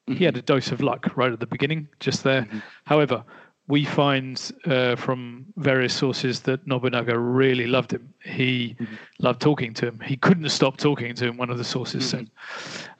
Mm-hmm. 0.09 0.17
He 0.17 0.25
had 0.25 0.37
a 0.37 0.41
dose 0.41 0.71
of 0.71 0.81
luck 0.81 1.15
right 1.15 1.31
at 1.31 1.39
the 1.39 1.45
beginning, 1.45 1.87
just 1.99 2.23
there. 2.23 2.43
Mm-hmm. 2.43 2.59
However, 2.85 3.23
we 3.67 3.83
find 3.83 4.51
uh, 4.65 4.95
from 4.95 5.45
various 5.57 5.93
sources 5.93 6.39
that 6.41 6.65
Nobunaga 6.65 7.17
really 7.19 7.67
loved 7.67 7.91
him. 7.91 8.13
He 8.23 8.75
mm-hmm. 8.79 8.95
loved 9.19 9.41
talking 9.41 9.73
to 9.75 9.87
him. 9.87 9.99
He 9.99 10.15
couldn't 10.15 10.49
stop 10.49 10.77
talking 10.77 11.13
to 11.15 11.25
him. 11.27 11.37
One 11.37 11.49
of 11.49 11.57
the 11.57 11.65
sources 11.65 12.05
mm-hmm. 12.05 12.25
said. 12.25 12.31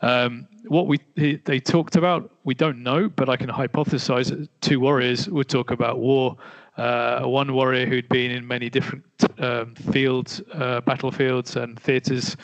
Um, 0.01 0.47
what 0.67 0.87
we 0.87 0.99
he, 1.15 1.37
they 1.45 1.59
talked 1.61 1.95
about, 1.95 2.31
we 2.43 2.53
don't 2.53 2.83
know, 2.83 3.07
but 3.07 3.29
I 3.29 3.37
can 3.37 3.49
hypothesize. 3.49 4.29
That 4.29 4.49
two 4.61 4.81
warriors 4.81 5.29
would 5.29 5.47
talk 5.47 5.71
about 5.71 5.99
war. 5.99 6.35
Uh, 6.75 7.21
one 7.23 7.53
warrior 7.53 7.85
who'd 7.87 8.09
been 8.09 8.29
in 8.29 8.45
many 8.45 8.69
different 8.69 9.03
um, 9.39 9.73
fields, 9.75 10.41
uh, 10.53 10.81
battlefields, 10.81 11.55
and 11.55 11.79
theaters. 11.79 12.35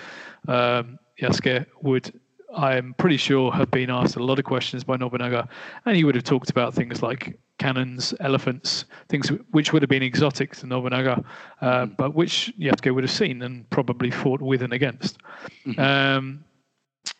Um, 0.47 0.97
Yasuke 1.21 1.65
would 1.81 2.19
I'm 2.55 2.93
pretty 2.95 3.17
sure 3.17 3.51
have 3.51 3.71
been 3.71 3.89
asked 3.89 4.15
a 4.15 4.23
lot 4.23 4.39
of 4.39 4.45
questions 4.45 4.83
by 4.83 4.97
Nobunaga, 4.97 5.47
and 5.85 5.95
he 5.95 6.03
would 6.03 6.15
have 6.15 6.23
talked 6.23 6.49
about 6.49 6.73
things 6.73 7.01
like 7.01 7.37
cannons, 7.57 8.13
elephants, 8.19 8.85
things 9.09 9.29
which 9.51 9.73
would 9.73 9.81
have 9.81 9.89
been 9.89 10.03
exotic 10.03 10.55
to 10.57 10.67
Nobunaga, 10.67 11.23
uh, 11.61 11.65
mm-hmm. 11.65 11.93
but 11.97 12.13
which 12.13 12.53
Yasuke 12.59 12.93
would 12.93 13.03
have 13.03 13.11
seen 13.11 13.41
and 13.41 13.69
probably 13.69 14.11
fought 14.11 14.41
with 14.41 14.61
and 14.61 14.73
against. 14.73 15.17
Mm-hmm. 15.65 15.79
Um, 15.79 16.43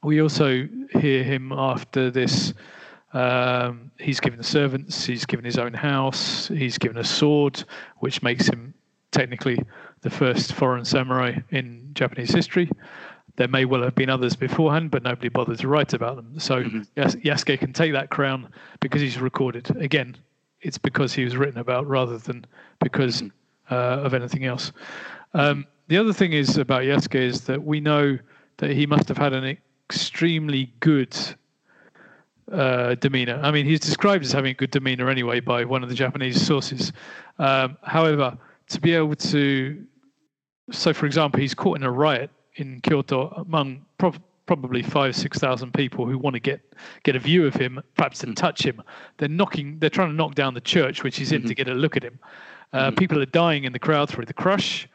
we 0.04 0.22
also 0.22 0.68
hear 1.00 1.24
him 1.24 1.52
after 1.52 2.12
this. 2.12 2.54
Um, 3.14 3.92
he's 4.00 4.20
given 4.20 4.42
servants, 4.42 5.06
he's 5.06 5.26
given 5.26 5.46
his 5.46 5.58
own 5.58 5.74
house, 5.74 6.48
he's 6.48 6.80
given 6.80 6.98
a 6.98 7.04
sword, 7.04 7.64
which 8.00 8.24
makes 8.24 8.48
him 8.48 8.74
technically 9.12 9.60
the 10.02 10.10
first 10.10 10.54
foreign 10.54 10.84
samurai 10.84 11.38
in 11.52 11.92
Japanese 11.94 12.34
history. 12.34 12.70
There 13.36 13.48
may 13.48 13.66
well 13.66 13.82
have 13.82 13.96
been 13.96 14.10
others 14.10 14.36
beforehand, 14.36 14.92
but 14.92 15.04
nobody 15.04 15.30
bothered 15.30 15.60
to 15.60 15.68
write 15.68 15.94
about 15.94 16.18
them. 16.18 16.40
So 16.40 16.64
mm-hmm. 16.64 16.82
Yas- 16.96 17.16
Yasuke 17.16 17.60
can 17.60 17.74
take 17.74 17.94
that 17.94 18.10
crown 18.10 18.48
because 18.80 19.02
he's 19.02 19.18
recorded. 19.18 19.76
Again, 19.78 20.16
it's 20.62 20.78
because 20.78 21.14
he 21.14 21.24
was 21.24 21.36
written 21.36 21.60
about 21.60 21.88
rather 21.88 22.18
than 22.18 22.46
because 22.80 23.24
mm-hmm. 23.24 23.74
uh, 23.74 24.06
of 24.06 24.14
anything 24.14 24.46
else. 24.46 24.72
Um, 25.34 25.66
the 25.88 25.98
other 25.98 26.14
thing 26.14 26.34
is 26.34 26.58
about 26.58 26.84
Yasuke 26.84 27.16
is 27.16 27.42
that 27.42 27.64
we 27.64 27.80
know 27.80 28.18
that 28.58 28.72
he 28.72 28.86
must 28.86 29.08
have 29.08 29.18
had 29.18 29.34
an 29.34 29.58
extremely 29.90 30.72
good 30.80 31.16
uh, 32.52 32.96
demeanor. 32.96 33.40
I 33.44 33.52
mean, 33.52 33.66
he's 33.66 33.80
described 33.80 34.24
as 34.24 34.32
having 34.32 34.52
a 34.52 34.54
good 34.54 34.72
demeanor 34.72 35.10
anyway 35.10 35.40
by 35.40 35.66
one 35.66 35.84
of 35.84 35.90
the 35.90 35.96
Japanese 35.96 36.46
sources. 36.46 36.94
Um, 37.40 37.78
however, 37.82 38.38
to 38.70 38.80
be 38.80 38.94
able 38.94 39.16
to, 39.16 39.84
so 40.72 40.94
for 40.94 41.06
example, 41.06 41.40
he's 41.40 41.54
caught 41.54 41.78
in 41.78 41.84
a 41.84 41.92
riot 41.92 42.30
in 42.56 42.82
Kyoto 42.82 43.30
among 43.30 43.86
pro- 43.98 44.14
probably 44.46 44.84
five, 44.84 45.16
six 45.16 45.38
thousand 45.40 45.74
people 45.74 46.06
who 46.06 46.18
want 46.18 46.36
to 46.36 46.40
get 46.40 46.62
get 47.04 47.16
a 47.16 47.20
view 47.20 47.46
of 47.46 47.54
him, 47.54 47.82
perhaps 47.96 48.20
to 48.20 48.28
mm. 48.28 48.36
touch 48.36 48.66
him. 48.66 48.82
They're 49.18 49.30
knocking, 49.30 49.80
they're 49.80 49.90
trying 49.90 50.10
to 50.10 50.16
knock 50.16 50.36
down 50.36 50.54
the 50.54 50.62
church 50.62 51.04
which 51.04 51.18
he's 51.18 51.32
in 51.32 51.42
mm-hmm. 51.42 51.48
to 51.50 51.56
get 51.56 51.68
a 51.68 51.74
look 51.74 51.98
at 51.98 52.04
him. 52.04 52.20
Uh, 52.72 52.88
mm-hmm. 52.88 52.96
People 52.96 53.22
are 53.22 53.28
dying 53.28 53.64
in 53.64 53.74
the 53.74 53.80
crowd 53.80 54.10
through 54.10 54.26
the 54.26 54.34
crush, 54.34 54.88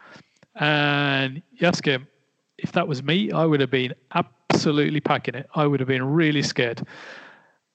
and 0.57 1.43
Yasuke, 1.61 2.07
if 2.59 2.73
that 2.73 2.87
was 2.87 3.03
me, 3.03 3.31
I 3.33 3.45
would 3.45 3.61
have 3.61 3.71
been 3.71 3.95
absolutely 4.15 5.01
packing 5.01 5.35
it. 5.35 5.49
I 5.55 5.67
would 5.67 5.81
have 5.81 5.89
been 5.89 6.05
really 6.05 6.43
scared. 6.43 6.87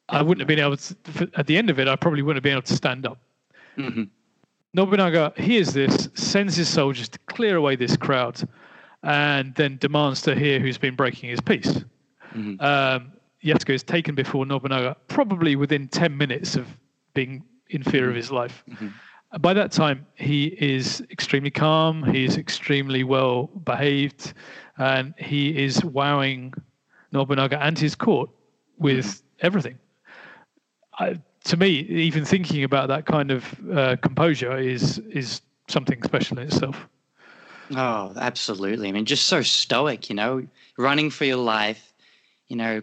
I 0.09 0.21
wouldn't 0.21 0.41
have 0.41 0.47
been 0.47 0.59
able 0.59 0.77
to. 0.77 1.31
At 1.37 1.47
the 1.47 1.57
end 1.57 1.69
of 1.69 1.79
it, 1.79 1.87
I 1.87 1.95
probably 1.95 2.21
wouldn't 2.21 2.37
have 2.37 2.43
been 2.43 2.53
able 2.53 2.63
to 2.63 2.75
stand 2.75 3.07
up. 3.07 3.17
Mm-hmm. 3.77 4.03
Nobunaga 4.75 5.33
hears 5.37 5.73
this, 5.73 6.09
sends 6.15 6.55
his 6.55 6.67
soldiers 6.67 7.07
to 7.09 7.19
clear 7.27 7.57
away 7.57 7.75
this 7.75 7.95
crowd 7.95 8.41
and 9.03 9.53
then 9.55 9.77
demands 9.77 10.21
to 10.23 10.35
hear 10.35 10.59
who's 10.59 10.77
been 10.77 10.95
breaking 10.95 11.29
his 11.29 11.41
peace. 11.41 11.83
Mm-hmm. 12.33 12.61
Um, 12.61 13.11
Yasuke 13.43 13.73
is 13.73 13.83
taken 13.83 14.15
before 14.15 14.45
Nobunaga, 14.45 14.95
probably 15.07 15.55
within 15.55 15.89
10 15.89 16.17
minutes 16.17 16.55
of 16.55 16.67
being 17.13 17.43
in 17.69 17.83
fear 17.83 18.03
mm-hmm. 18.03 18.09
of 18.11 18.15
his 18.15 18.31
life. 18.31 18.63
Mm-hmm. 18.69 18.87
By 19.41 19.53
that 19.53 19.71
time, 19.71 20.05
he 20.15 20.45
is 20.59 21.03
extremely 21.11 21.49
calm, 21.51 22.03
he's 22.03 22.37
extremely 22.37 23.03
well 23.03 23.47
behaved, 23.65 24.33
and 24.77 25.13
he 25.17 25.63
is 25.63 25.83
wowing 25.83 26.53
Nobunaga 27.11 27.61
and 27.61 27.77
his 27.77 27.95
court 27.95 28.29
with 28.77 29.05
mm-hmm. 29.05 29.45
everything. 29.45 29.79
I, 30.99 31.19
to 31.45 31.57
me, 31.57 31.79
even 31.79 32.23
thinking 32.23 32.63
about 32.63 32.87
that 32.87 33.05
kind 33.05 33.31
of 33.31 33.71
uh, 33.71 33.95
composure 33.97 34.57
is 34.57 34.99
is 34.99 35.41
something 35.67 36.01
special 36.03 36.37
in 36.37 36.47
itself. 36.47 36.87
Oh, 37.71 38.13
absolutely. 38.15 38.89
I 38.89 38.91
mean, 38.91 39.05
just 39.05 39.27
so 39.27 39.41
stoic, 39.41 40.09
you 40.09 40.15
know, 40.15 40.45
running 40.77 41.09
for 41.09 41.25
your 41.25 41.37
life. 41.37 41.93
You 42.47 42.57
know, 42.57 42.81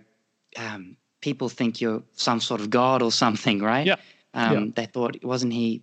um, 0.56 0.96
people 1.20 1.48
think 1.48 1.80
you're 1.80 2.02
some 2.12 2.40
sort 2.40 2.60
of 2.60 2.70
god 2.70 3.02
or 3.02 3.12
something, 3.12 3.60
right? 3.62 3.86
Yeah. 3.86 3.96
Um, 4.34 4.52
yeah. 4.52 4.72
They 4.76 4.86
thought, 4.86 5.22
wasn't 5.24 5.52
he 5.52 5.82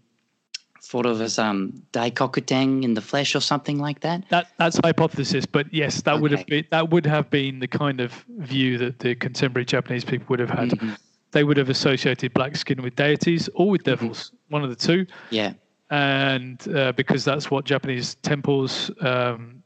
thought 0.82 1.06
of 1.06 1.22
as 1.22 1.38
um, 1.38 1.84
Daikokuten 1.92 2.84
in 2.84 2.94
the 2.94 3.01
flesh 3.01 3.36
or 3.36 3.42
something 3.42 3.77
like 3.77 4.00
that? 4.01 4.27
That 4.30 4.48
that's 4.58 4.80
hypothesis, 4.84 5.46
but 5.46 5.72
yes, 5.74 6.01
that 6.01 6.13
okay. 6.13 6.22
would 6.22 6.32
have 6.32 6.46
been 6.46 6.66
that 6.72 6.89
would 6.89 7.06
have 7.06 7.30
been 7.30 7.60
the 7.60 7.68
kind 7.68 8.00
of 8.00 8.13
view 8.38 8.77
that 8.77 9.00
the 9.00 9.16
contemporary 9.16 9.66
Japanese 9.66 10.06
people 10.06 10.27
would 10.30 10.39
have 10.39 10.50
had. 10.50 10.70
Mm-hmm. 10.70 10.94
They 11.32 11.44
would 11.44 11.58
have 11.58 11.70
associated 11.70 12.34
black 12.34 12.56
skin 12.56 12.82
with 12.82 12.96
deities 12.96 13.50
or 13.54 13.70
with 13.70 13.84
devils, 13.84 14.27
mm-hmm. 14.27 14.54
one 14.54 14.63
of 14.63 14.70
the 14.70 14.75
two. 14.75 15.06
Yeah 15.30 15.54
and 15.89 16.67
uh, 16.75 16.91
because 16.94 17.24
that's 17.24 17.50
what 17.50 17.65
Japanese 17.65 18.15
temples 18.15 18.91
um, 19.01 19.63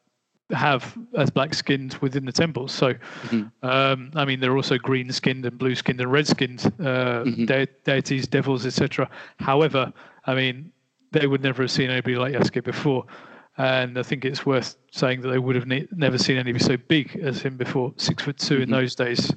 have 0.51 0.97
as 1.17 1.29
black 1.29 1.53
skinned 1.53 1.95
within 1.95 2.25
the 2.25 2.31
temples. 2.31 2.71
So, 2.71 2.93
mm-hmm. 2.93 3.65
um, 3.65 4.11
I 4.15 4.25
mean, 4.25 4.39
they're 4.39 4.55
also 4.55 4.77
green 4.77 5.11
skinned 5.11 5.45
and 5.45 5.57
blue 5.57 5.75
skinned 5.75 6.01
and 6.01 6.11
red 6.11 6.27
skinned 6.27 6.65
uh, 6.79 7.23
mm-hmm. 7.23 7.45
de- 7.45 7.67
deities, 7.83 8.27
devils, 8.27 8.65
etc. 8.65 9.09
However, 9.37 9.91
I 10.25 10.35
mean, 10.35 10.71
they 11.11 11.27
would 11.27 11.41
never 11.41 11.63
have 11.63 11.71
seen 11.71 11.89
anybody 11.89 12.15
like 12.15 12.33
Yasuke 12.33 12.63
before. 12.63 13.05
And 13.57 13.97
I 13.97 14.03
think 14.03 14.25
it's 14.25 14.45
worth 14.45 14.77
saying 14.91 15.21
that 15.21 15.29
they 15.29 15.37
would 15.37 15.55
have 15.55 15.67
ne- 15.67 15.87
never 15.91 16.17
seen 16.17 16.37
anybody 16.37 16.63
so 16.63 16.77
big 16.77 17.19
as 17.21 17.41
him 17.41 17.57
before. 17.57 17.93
Six 17.97 18.23
foot 18.23 18.37
2 18.37 18.53
mm-hmm. 18.53 18.63
in 18.63 18.69
those 18.71 18.95
days 18.95 19.31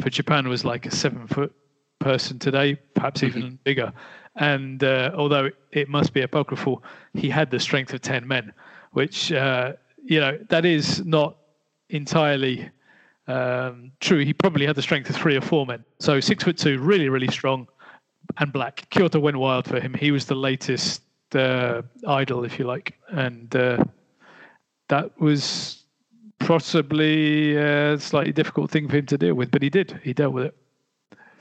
for 0.00 0.10
Japan 0.10 0.48
was 0.48 0.64
like 0.64 0.86
a 0.86 0.90
seven 0.90 1.26
foot 1.26 1.54
person 2.00 2.38
today, 2.38 2.76
perhaps 2.94 3.20
mm-hmm. 3.20 3.38
even 3.38 3.58
bigger. 3.64 3.92
And 4.36 4.82
uh, 4.82 5.12
although 5.14 5.50
it 5.72 5.88
must 5.88 6.12
be 6.12 6.22
apocryphal, 6.22 6.82
he 7.12 7.30
had 7.30 7.50
the 7.50 7.60
strength 7.60 7.92
of 7.92 8.02
10 8.02 8.26
men, 8.26 8.52
which, 8.92 9.30
uh, 9.32 9.74
you 10.02 10.20
know, 10.20 10.38
that 10.48 10.64
is 10.64 11.04
not 11.04 11.36
entirely 11.90 12.68
um, 13.28 13.92
true. 14.00 14.18
He 14.24 14.32
probably 14.32 14.66
had 14.66 14.76
the 14.76 14.82
strength 14.82 15.08
of 15.10 15.16
three 15.16 15.36
or 15.36 15.40
four 15.40 15.66
men. 15.66 15.84
So 16.00 16.20
six 16.20 16.42
foot 16.42 16.58
two, 16.58 16.80
really, 16.80 17.08
really 17.08 17.28
strong 17.28 17.68
and 18.38 18.52
black. 18.52 18.88
Kyoto 18.90 19.20
went 19.20 19.36
wild 19.36 19.66
for 19.66 19.80
him. 19.80 19.94
He 19.94 20.10
was 20.10 20.26
the 20.26 20.34
latest 20.34 21.02
uh, 21.34 21.82
idol, 22.06 22.44
if 22.44 22.58
you 22.58 22.64
like. 22.64 22.94
And 23.08 23.54
uh, 23.54 23.84
that 24.88 25.18
was 25.20 25.84
possibly 26.38 27.56
a 27.56 27.98
slightly 27.98 28.32
difficult 28.32 28.70
thing 28.70 28.88
for 28.88 28.96
him 28.96 29.06
to 29.06 29.18
deal 29.18 29.34
with, 29.34 29.50
but 29.50 29.62
he 29.62 29.70
did. 29.70 30.00
He 30.02 30.12
dealt 30.12 30.34
with 30.34 30.46
it. 30.46 30.56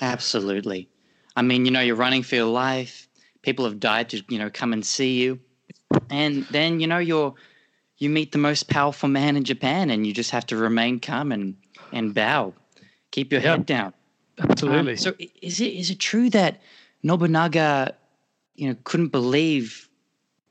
Absolutely. 0.02 0.90
I 1.36 1.42
mean, 1.42 1.66
you 1.66 1.72
know, 1.72 1.82
you're 1.82 1.96
running 1.96 2.24
for 2.24 2.36
your 2.36 2.46
life. 2.46 3.08
People 3.42 3.66
have 3.66 3.80
died 3.80 4.10
to, 4.10 4.24
you 4.30 4.40
know, 4.40 4.50
come 4.50 4.74
and 4.74 4.86
see 4.86 5.22
you. 5.22 5.40
And 6.10 6.46
then, 6.46 6.80
you 6.80 6.88
know, 6.88 7.00
you're 7.00 7.34
you 7.98 8.10
meet 8.10 8.32
the 8.32 8.38
most 8.38 8.70
powerful 8.70 9.08
man 9.08 9.38
in 9.38 9.44
Japan 9.44 9.90
and 9.90 10.06
you 10.06 10.14
just 10.14 10.32
have 10.32 10.46
to 10.48 10.58
remain 10.58 11.00
calm 11.00 11.32
and, 11.32 11.56
and 11.92 12.14
bow. 12.14 12.54
Keep 13.12 13.32
your 13.32 13.42
head 13.42 13.66
down. 13.66 13.94
Absolutely. 14.40 14.94
Um, 14.94 14.98
so 14.98 15.14
is 15.42 15.62
it 15.62 15.74
is 15.74 15.90
it 15.90 16.00
true 16.00 16.30
that 16.32 16.62
Nobunaga, 17.04 17.96
you 18.56 18.68
know, 18.68 18.76
couldn't 18.84 19.10
believe 19.10 19.88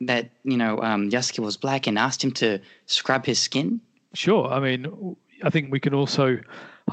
that, 0.01 0.31
you 0.43 0.57
know, 0.57 0.81
um, 0.81 1.09
Yasuke 1.09 1.39
was 1.39 1.57
black 1.57 1.85
and 1.85 1.99
asked 1.99 2.23
him 2.23 2.31
to 2.31 2.59
scrub 2.85 3.25
his 3.25 3.39
skin? 3.39 3.81
Sure. 4.13 4.47
I 4.47 4.59
mean, 4.59 5.15
I 5.43 5.49
think 5.49 5.71
we 5.71 5.79
can 5.79 5.93
also 5.93 6.39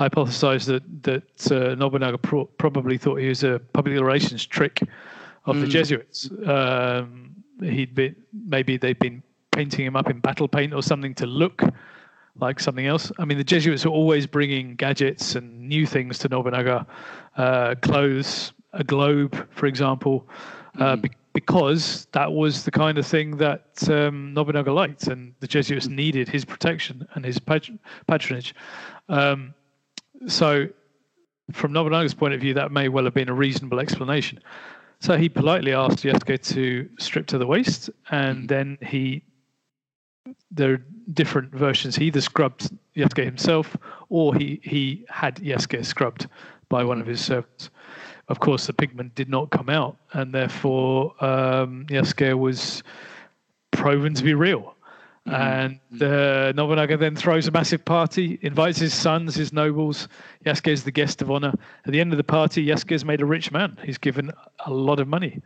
hypothesized 0.01 0.67
that 0.67 1.03
that 1.03 1.53
uh, 1.53 1.75
Nobunaga 1.75 2.19
pro- 2.19 2.47
probably 2.47 2.97
thought 2.97 3.17
he 3.17 3.29
was 3.29 3.45
a 3.45 3.61
public 3.75 4.01
relations 4.01 4.47
trick 4.47 4.81
of 5.45 5.57
mm. 5.57 5.61
the 5.61 5.67
Jesuits. 5.67 6.31
Um, 6.47 7.35
he'd 7.61 7.95
been 7.95 8.17
maybe 8.33 8.79
they'd 8.79 8.99
been 8.99 9.23
painting 9.53 9.85
him 9.85 9.97
up 9.97 10.09
in 10.09 10.21
battle 10.21 10.49
paint 10.49 10.73
or 10.73 10.83
something 10.83 11.15
to 11.17 11.27
look 11.27 11.63
like 12.39 12.61
something 12.61 12.87
else. 12.87 13.13
I 13.19 13.25
mean, 13.27 13.37
the 13.37 13.45
Jesuits 13.45 13.85
were 13.85 13.91
always 13.91 14.27
bringing 14.27 14.77
gadgets 14.77 15.35
and 15.35 15.69
new 15.69 15.85
things 15.85 16.19
to 16.21 16.29
Nobunaga, 16.29 16.87
uh, 17.37 17.75
clothes, 17.83 18.53
a 18.73 18.85
globe, 18.85 19.47
for 19.51 19.67
example, 19.67 20.27
uh, 20.79 20.97
mm. 20.97 21.03
be- 21.03 21.11
because 21.33 22.07
that 22.13 22.33
was 22.33 22.65
the 22.65 22.71
kind 22.71 22.99
of 22.99 23.07
thing 23.07 23.37
that 23.37 23.89
um, 23.89 24.33
Nobunaga 24.35 24.73
liked, 24.73 25.09
and 25.09 25.35
the 25.41 25.47
Jesuits 25.47 25.87
mm. 25.87 25.97
needed 25.97 26.29
his 26.29 26.45
protection 26.45 27.07
and 27.15 27.25
his 27.25 27.39
patronage. 27.39 28.55
Um, 29.09 29.55
so, 30.27 30.69
from 31.53 31.73
Nobunaga's 31.73 32.15
point 32.15 32.35
of 32.35 32.41
view, 32.41 32.55
that 32.55 32.71
may 32.71 32.89
well 32.89 33.05
have 33.05 33.15
been 33.15 33.29
a 33.29 33.35
reasonable 33.35 33.81
explanation. 33.81 34.41
So 35.01 35.17
he 35.17 35.29
politely 35.29 35.73
asked 35.73 36.05
Yasuke 36.05 36.43
to 36.55 36.89
strip 36.99 37.27
to 37.29 37.39
the 37.39 37.47
waist, 37.47 37.91
and 38.11 38.41
mm-hmm. 38.41 38.47
then 38.47 38.79
he 38.83 39.23
there 40.51 40.75
are 40.75 40.85
different 41.13 41.53
versions. 41.53 41.97
He 41.97 42.07
either 42.07 42.21
scrubbed 42.21 42.71
Yasuke 42.95 43.25
himself, 43.25 43.77
or 44.11 44.35
he 44.35 44.61
he 44.63 45.05
had 45.09 45.37
Yasuke 45.37 45.85
scrubbed 45.85 46.29
by 46.69 46.85
one 46.85 47.01
of 47.01 47.07
his 47.07 47.21
servants. 47.21 47.71
Of 48.29 48.41
course, 48.41 48.67
the 48.67 48.73
pigment 48.75 49.15
did 49.15 49.29
not 49.29 49.51
come 49.51 49.71
out, 49.71 49.97
and 50.13 50.33
therefore 50.33 51.15
um, 51.25 51.87
Yasuke 51.89 52.39
was 52.39 52.83
proven 53.71 54.13
to 54.15 54.23
be 54.23 54.35
real. 54.35 54.75
Mm-hmm. 55.29 55.35
And 55.93 56.03
uh, 56.03 56.53
Nobunaga 56.53 56.97
then 56.97 57.15
throws 57.15 57.47
a 57.47 57.51
massive 57.51 57.85
party, 57.85 58.39
invites 58.43 58.79
his 58.79 58.95
sons, 58.95 59.35
his 59.35 59.53
nobles. 59.53 60.09
Yasuke 60.47 60.69
is 60.69 60.85
the 60.85 60.91
guest 60.91 61.21
of 61.21 61.31
honor. 61.31 61.53
At 61.85 61.93
the 61.93 62.01
end 62.01 62.13
of 62.13 62.17
the 62.17 62.25
party, 62.25 62.67
Yasuke 62.67 62.93
is 62.93 63.05
made 63.05 63.21
a 63.21 63.27
rich 63.27 63.53
man. 63.53 63.79
He's 63.85 63.99
given 63.99 64.33
a 64.67 64.73
lot 64.73 64.99
of 64.99 65.09
money 65.09 65.41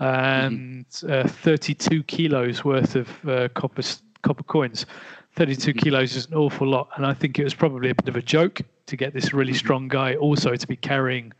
and 0.00 0.88
mm-hmm. 0.88 1.26
uh, 1.26 1.28
32 1.28 2.02
kilos 2.04 2.64
worth 2.64 2.96
of 2.96 3.28
uh, 3.28 3.48
copper 3.54 3.82
copper 4.22 4.42
coins. 4.42 4.86
32 5.36 5.70
mm-hmm. 5.70 5.78
kilos 5.78 6.16
is 6.16 6.26
an 6.26 6.34
awful 6.34 6.66
lot, 6.66 6.88
and 6.96 7.06
I 7.06 7.14
think 7.14 7.38
it 7.38 7.44
was 7.44 7.54
probably 7.54 7.90
a 7.90 7.94
bit 7.94 8.08
of 8.08 8.16
a 8.16 8.22
joke 8.22 8.60
to 8.86 8.96
get 8.96 9.14
this 9.14 9.32
really 9.32 9.52
mm-hmm. 9.52 9.58
strong 9.58 9.88
guy 9.88 10.16
also 10.16 10.56
to 10.56 10.66
be 10.66 10.76
carrying 10.76 11.32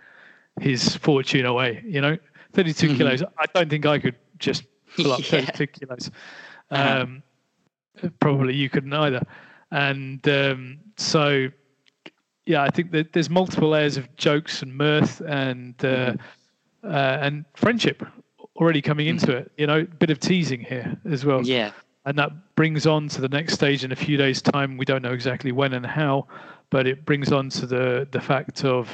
his 0.60 0.96
fortune 0.96 1.46
away. 1.46 1.82
You 1.84 2.00
know, 2.00 2.18
32 2.52 2.86
mm-hmm. 2.86 2.96
kilos. 2.96 3.22
I 3.22 3.46
don't 3.54 3.70
think 3.70 3.86
I 3.86 3.98
could 3.98 4.16
just 4.38 4.64
pull 4.94 5.12
up 5.12 5.20
yeah. 5.32 5.46
32 5.46 5.66
kilos. 5.66 6.10
Uh-huh. 6.70 7.06
Probably 8.20 8.54
you 8.54 8.68
couldn't 8.68 8.92
either. 8.92 9.22
And 9.70 10.26
um, 10.28 10.78
so, 10.96 11.48
yeah, 12.46 12.62
I 12.62 12.70
think 12.70 12.90
that 12.92 13.12
there's 13.12 13.30
multiple 13.30 13.70
layers 13.70 13.96
of 13.96 14.14
jokes 14.16 14.62
and 14.62 14.74
mirth 14.74 15.20
and 15.20 15.74
uh, 15.84 16.14
uh, 16.84 17.18
and 17.20 17.44
friendship 17.54 18.04
already 18.56 18.82
coming 18.82 19.06
into 19.06 19.26
mm-hmm. 19.26 19.38
it. 19.38 19.52
You 19.56 19.66
know, 19.66 19.84
bit 19.84 20.10
of 20.10 20.18
teasing 20.20 20.60
here 20.60 20.96
as 21.10 21.24
well. 21.24 21.42
Yeah. 21.42 21.72
And 22.06 22.18
that 22.18 22.54
brings 22.56 22.86
on 22.86 23.08
to 23.08 23.20
the 23.20 23.28
next 23.28 23.54
stage 23.54 23.84
in 23.84 23.92
a 23.92 23.96
few 23.96 24.16
days' 24.16 24.40
time. 24.40 24.76
We 24.78 24.84
don't 24.86 25.02
know 25.02 25.12
exactly 25.12 25.52
when 25.52 25.74
and 25.74 25.84
how, 25.84 26.26
but 26.70 26.86
it 26.86 27.04
brings 27.04 27.30
on 27.30 27.50
to 27.50 27.66
the 27.66 28.08
the 28.10 28.20
fact 28.20 28.64
of 28.64 28.88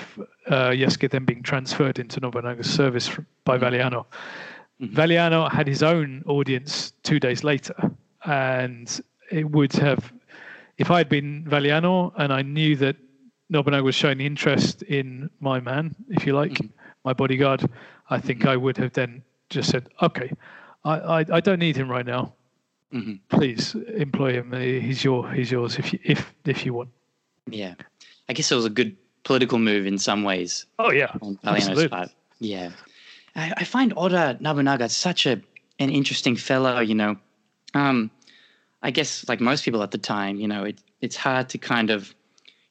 uh, 0.48 0.75
then 1.10 1.25
being 1.25 1.42
transferred 1.42 1.98
into 1.98 2.20
Nobunaga's 2.20 2.68
service 2.68 3.08
by 3.44 3.56
mm-hmm. 3.56 3.64
Valignano. 3.64 4.06
Mm-hmm. 4.80 4.94
Valignano 4.94 5.50
had 5.50 5.66
his 5.66 5.82
own 5.82 6.22
audience 6.26 6.92
two 7.02 7.20
days 7.20 7.44
later, 7.44 7.75
and 8.26 9.00
it 9.30 9.50
would 9.50 9.73
have, 9.75 10.12
if 10.78 10.90
I 10.90 10.99
had 10.99 11.09
been 11.09 11.45
Valignano 11.45 12.12
and 12.16 12.33
I 12.33 12.42
knew 12.42 12.76
that 12.76 12.97
Nobunaga 13.49 13.85
was 13.85 13.95
showing 13.95 14.21
interest 14.21 14.83
in 14.83 15.30
my 15.40 15.61
man, 15.61 15.95
if 16.11 16.26
you 16.26 16.35
like, 16.35 16.52
mm-hmm. 16.52 16.66
my 17.04 17.12
bodyguard, 17.12 17.68
I 18.11 18.18
think 18.18 18.40
mm-hmm. 18.40 18.49
I 18.49 18.56
would 18.56 18.76
have 18.76 18.92
then 18.92 19.23
just 19.49 19.71
said, 19.71 19.88
okay, 20.02 20.33
I, 20.85 20.99
I, 20.99 21.25
I 21.33 21.40
don't 21.40 21.59
need 21.59 21.76
him 21.76 21.88
right 21.88 22.06
now. 22.06 22.35
Mm-hmm. 22.92 23.37
Please 23.37 23.75
employ 23.97 24.33
him. 24.35 24.52
He's 24.52 25.02
your 25.02 25.30
he's 25.33 25.50
yours 25.50 25.76
if 25.76 25.92
you, 25.92 25.99
if 26.04 26.33
if 26.45 26.64
you 26.64 26.73
want. 26.73 26.88
Yeah, 27.50 27.75
I 28.28 28.33
guess 28.33 28.52
it 28.52 28.54
was 28.54 28.64
a 28.64 28.71
good 28.71 28.97
political 29.25 29.59
move 29.59 29.87
in 29.87 29.99
some 29.99 30.23
ways. 30.23 30.66
Oh 30.78 30.92
yeah, 30.92 31.11
on 31.21 31.37
Valignano's 31.45 31.88
part. 31.88 32.11
Yeah, 32.38 32.71
I, 33.35 33.52
I 33.56 33.64
find 33.64 33.92
Oda 33.97 34.37
Nobunaga 34.38 34.88
such 34.88 35.26
a 35.26 35.42
an 35.80 35.90
interesting 35.90 36.37
fellow. 36.37 36.78
You 36.78 36.95
know, 36.95 37.16
um, 37.75 38.09
I 38.83 38.90
guess 38.90 39.28
like 39.28 39.40
most 39.40 39.64
people 39.64 39.83
at 39.83 39.90
the 39.90 39.99
time, 39.99 40.37
you 40.37 40.49
know, 40.49 40.64
it 40.64 40.83
it's 41.00 41.16
hard 41.16 41.49
to 41.50 41.59
kind 41.59 41.90
of, 41.90 42.14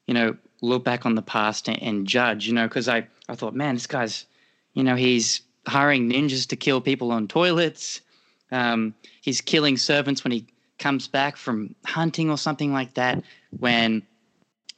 you 0.06 0.14
know, 0.14 0.36
look 0.62 0.84
back 0.84 1.06
on 1.06 1.14
the 1.14 1.22
past 1.22 1.68
and, 1.68 1.80
and 1.82 2.06
judge. 2.06 2.46
You 2.46 2.54
know, 2.54 2.66
because 2.68 2.88
I 2.88 3.06
I 3.28 3.34
thought, 3.34 3.54
man, 3.54 3.74
this 3.74 3.86
guy's, 3.86 4.26
you 4.74 4.82
know, 4.82 4.96
he's 4.96 5.42
hiring 5.66 6.10
ninjas 6.10 6.48
to 6.48 6.56
kill 6.56 6.80
people 6.80 7.10
on 7.10 7.28
toilets. 7.28 8.00
Um, 8.52 8.94
he's 9.20 9.40
killing 9.40 9.76
servants 9.76 10.22
when 10.22 10.32
he 10.32 10.46
comes 10.78 11.08
back 11.08 11.36
from 11.36 11.74
hunting 11.84 12.30
or 12.30 12.38
something 12.38 12.72
like 12.72 12.94
that. 12.94 13.22
When 13.58 14.02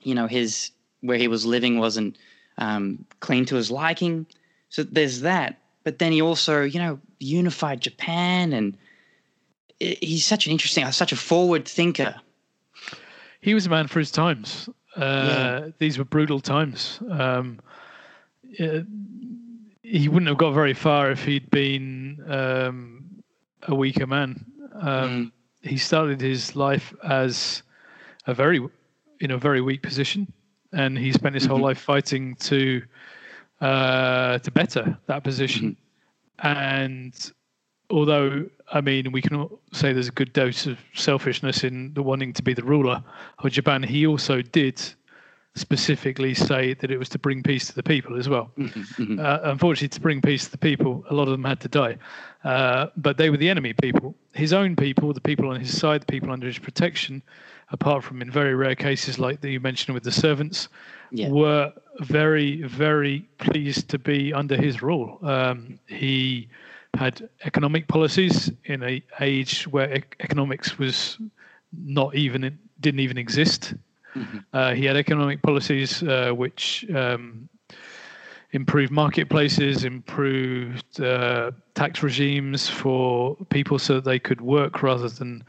you 0.01 0.15
know 0.15 0.27
his 0.27 0.71
where 1.01 1.19
he 1.19 1.29
was 1.29 1.47
living 1.47 1.79
wasn't 1.79 2.17
um, 2.59 3.05
clean 3.21 3.45
to 3.47 3.57
his 3.57 3.71
liking. 3.71 4.27
So 4.69 4.83
there's 4.83 5.21
that. 5.23 5.59
But 5.85 5.99
then 5.99 6.13
he 6.13 6.21
also, 6.21 6.63
you 6.63 6.79
know, 6.79 6.99
unified 7.19 7.81
Japan, 7.81 8.53
and 8.53 8.77
he's 9.81 10.27
such 10.27 10.47
an 10.47 10.53
interesting, 10.53 10.91
such 10.93 11.13
a 11.13 11.17
forward 11.17 11.67
thinker. 11.67 12.15
He 13.41 13.55
was 13.55 13.67
a 13.67 13.71
man 13.71 13.87
for 13.87 13.99
his 13.99 14.11
times. 14.11 14.69
Uh, 14.97 15.01
yeah. 15.01 15.69
These 15.79 15.99
were 15.99 16.05
brutal 16.05 16.41
times. 16.41 16.99
Um, 17.11 17.61
he 19.83 20.09
wouldn't 20.09 20.29
have 20.29 20.39
got 20.39 20.53
very 20.53 20.75
far 20.75 21.11
if 21.11 21.25
he'd 21.25 21.51
been 21.51 22.23
um, 22.29 23.23
a 23.63 23.75
weaker 23.75 24.07
man. 24.07 24.45
Um, 24.75 25.33
mm. 25.63 25.69
He 25.69 25.77
started 25.77 26.21
his 26.21 26.57
life 26.57 26.95
as 27.05 27.63
a 28.27 28.35
very 28.35 28.61
in 29.21 29.31
a 29.31 29.39
very 29.39 29.61
weak 29.61 29.83
position, 29.83 30.33
and 30.73 30.97
he 30.97 31.13
spent 31.13 31.35
his 31.35 31.45
mm-hmm. 31.45 31.53
whole 31.53 31.63
life 31.63 31.79
fighting 31.79 32.35
to 32.37 32.83
uh, 33.61 34.39
to 34.39 34.51
better 34.51 34.99
that 35.07 35.25
position. 35.25 35.77
Mm-hmm. 36.41 36.47
And 36.47 37.33
although 37.91 38.47
I 38.73 38.81
mean, 38.81 39.13
we 39.13 39.23
can 39.23 39.49
say 39.73 39.93
there's 39.93 40.09
a 40.09 40.13
good 40.13 40.33
dose 40.33 40.67
of 40.67 40.79
selfishness 40.95 41.65
in 41.65 41.95
the 41.95 42.03
wanting 42.03 42.33
to 42.35 42.43
be 42.43 42.55
the 42.55 42.65
ruler 42.65 43.03
of 43.39 43.51
Japan. 43.51 43.83
He 43.83 44.07
also 44.07 44.43
did 44.43 44.81
specifically 45.55 46.35
say 46.35 46.75
that 46.75 46.91
it 46.91 46.99
was 46.99 47.09
to 47.09 47.19
bring 47.19 47.43
peace 47.43 47.67
to 47.69 47.75
the 47.75 47.83
people 47.83 48.19
as 48.19 48.29
well. 48.29 48.51
Mm-hmm, 48.59 49.03
mm-hmm. 49.03 49.19
Uh, 49.19 49.51
unfortunately, 49.51 49.89
to 49.89 50.01
bring 50.01 50.21
peace 50.21 50.45
to 50.45 50.51
the 50.51 50.59
people, 50.59 51.05
a 51.11 51.15
lot 51.15 51.25
of 51.25 51.31
them 51.31 51.45
had 51.45 51.61
to 51.61 51.69
die. 51.69 51.97
Uh, 52.45 52.87
but 52.97 53.17
they 53.17 53.31
were 53.31 53.37
the 53.37 53.49
enemy 53.49 53.73
people. 53.73 54.15
His 54.33 54.53
own 54.53 54.77
people, 54.77 55.13
the 55.13 55.21
people 55.21 55.49
on 55.49 55.59
his 55.59 55.77
side, 55.77 56.03
the 56.03 56.07
people 56.07 56.31
under 56.31 56.47
his 56.47 56.59
protection, 56.59 57.23
apart 57.71 58.05
from 58.05 58.23
in 58.23 58.31
very 58.31 58.55
rare 58.55 58.77
cases 58.77 59.19
like 59.19 59.41
that 59.41 59.51
you 59.51 59.61
mentioned 59.61 59.95
with 59.95 60.05
the 60.05 60.13
servants, 60.13 60.69
yeah. 61.11 61.29
were 61.29 61.73
very, 62.01 62.63
very 62.63 63.27
pleased 63.39 63.89
to 63.89 63.99
be 63.99 64.33
under 64.33 64.57
his 64.57 64.83
rule. 64.83 65.19
Um, 65.23 65.81
he 65.87 66.49
had 66.95 67.29
economic 67.45 67.87
policies 67.89 68.51
in 68.65 68.83
a 68.83 69.03
age 69.21 69.69
where 69.69 69.99
e- 69.99 70.03
economics 70.21 70.79
was 70.79 71.19
not 71.73 72.15
even 72.15 72.59
didn't 72.81 73.01
even 73.01 73.19
exist 73.19 73.75
Mm-hmm. 74.19 74.39
Uh, 74.53 74.75
he 74.75 74.85
had 74.85 74.97
economic 74.97 75.43
policies 75.43 76.03
uh, 76.03 76.31
which 76.31 76.87
um, 76.95 77.49
improved 78.53 78.91
marketplaces, 78.91 79.85
improved 79.85 81.01
uh, 81.01 81.53
tax 81.75 82.03
regimes 82.03 82.69
for 82.69 83.37
people 83.51 83.79
so 83.79 83.95
that 83.95 84.05
they 84.05 84.19
could 84.19 84.41
work 84.41 84.83
rather 84.83 85.09
than 85.09 85.45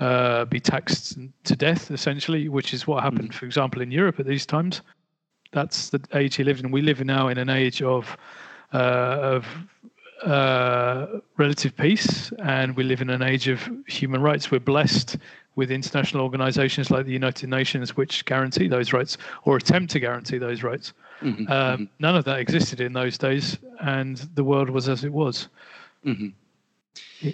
uh, 0.00 0.44
be 0.46 0.60
taxed 0.60 1.18
to 1.44 1.56
death, 1.56 1.90
essentially, 1.90 2.48
which 2.48 2.72
is 2.72 2.86
what 2.86 3.02
happened, 3.02 3.30
mm-hmm. 3.30 3.38
for 3.38 3.46
example, 3.46 3.82
in 3.82 3.90
Europe 3.90 4.18
at 4.18 4.26
these 4.26 4.46
times. 4.46 4.82
That's 5.52 5.90
the 5.90 6.00
age 6.14 6.36
he 6.36 6.44
lived 6.44 6.64
in. 6.64 6.70
We 6.70 6.82
live 6.82 7.04
now 7.04 7.28
in 7.28 7.38
an 7.38 7.48
age 7.48 7.82
of 7.82 8.16
uh, 8.72 8.76
of 8.76 9.46
uh, 10.24 11.20
relative 11.36 11.76
peace, 11.76 12.32
and 12.42 12.76
we 12.76 12.84
live 12.84 13.00
in 13.00 13.10
an 13.10 13.22
age 13.22 13.48
of 13.48 13.68
human 13.86 14.20
rights. 14.20 14.50
We're 14.50 14.60
blessed 14.60 15.16
with 15.56 15.70
international 15.70 16.22
organizations 16.22 16.90
like 16.90 17.04
the 17.04 17.12
United 17.12 17.48
Nations, 17.48 17.96
which 17.96 18.24
guarantee 18.24 18.68
those 18.68 18.92
rights 18.92 19.18
or 19.44 19.56
attempt 19.56 19.90
to 19.92 20.00
guarantee 20.00 20.38
those 20.38 20.62
rights. 20.62 20.92
Mm-hmm. 21.20 21.50
Um, 21.50 21.74
mm-hmm. 21.74 21.84
none 21.98 22.16
of 22.16 22.24
that 22.26 22.38
existed 22.38 22.80
in 22.80 22.92
those 22.92 23.18
days, 23.18 23.58
and 23.80 24.16
the 24.34 24.44
world 24.44 24.70
was 24.70 24.88
as 24.88 25.04
it 25.04 25.12
was. 25.12 25.48
Mm-hmm. 26.04 26.28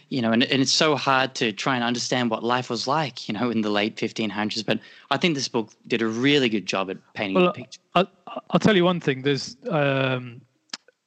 You 0.08 0.22
know, 0.22 0.32
and, 0.32 0.42
and 0.44 0.62
it's 0.62 0.72
so 0.72 0.96
hard 0.96 1.34
to 1.34 1.52
try 1.52 1.74
and 1.74 1.84
understand 1.84 2.30
what 2.30 2.42
life 2.42 2.70
was 2.70 2.86
like, 2.86 3.28
you 3.28 3.34
know, 3.34 3.50
in 3.50 3.60
the 3.60 3.68
late 3.68 3.96
1500s. 3.96 4.64
But 4.64 4.80
I 5.10 5.18
think 5.18 5.34
this 5.34 5.48
book 5.48 5.70
did 5.86 6.00
a 6.00 6.06
really 6.06 6.48
good 6.48 6.64
job 6.64 6.88
at 6.88 6.96
painting 7.12 7.34
well, 7.34 7.46
the 7.46 7.52
picture. 7.52 7.80
I'll, 7.94 8.08
I'll 8.48 8.60
tell 8.60 8.74
you 8.74 8.84
one 8.84 9.00
thing. 9.00 9.20
There's 9.20 9.58
um, 9.68 10.40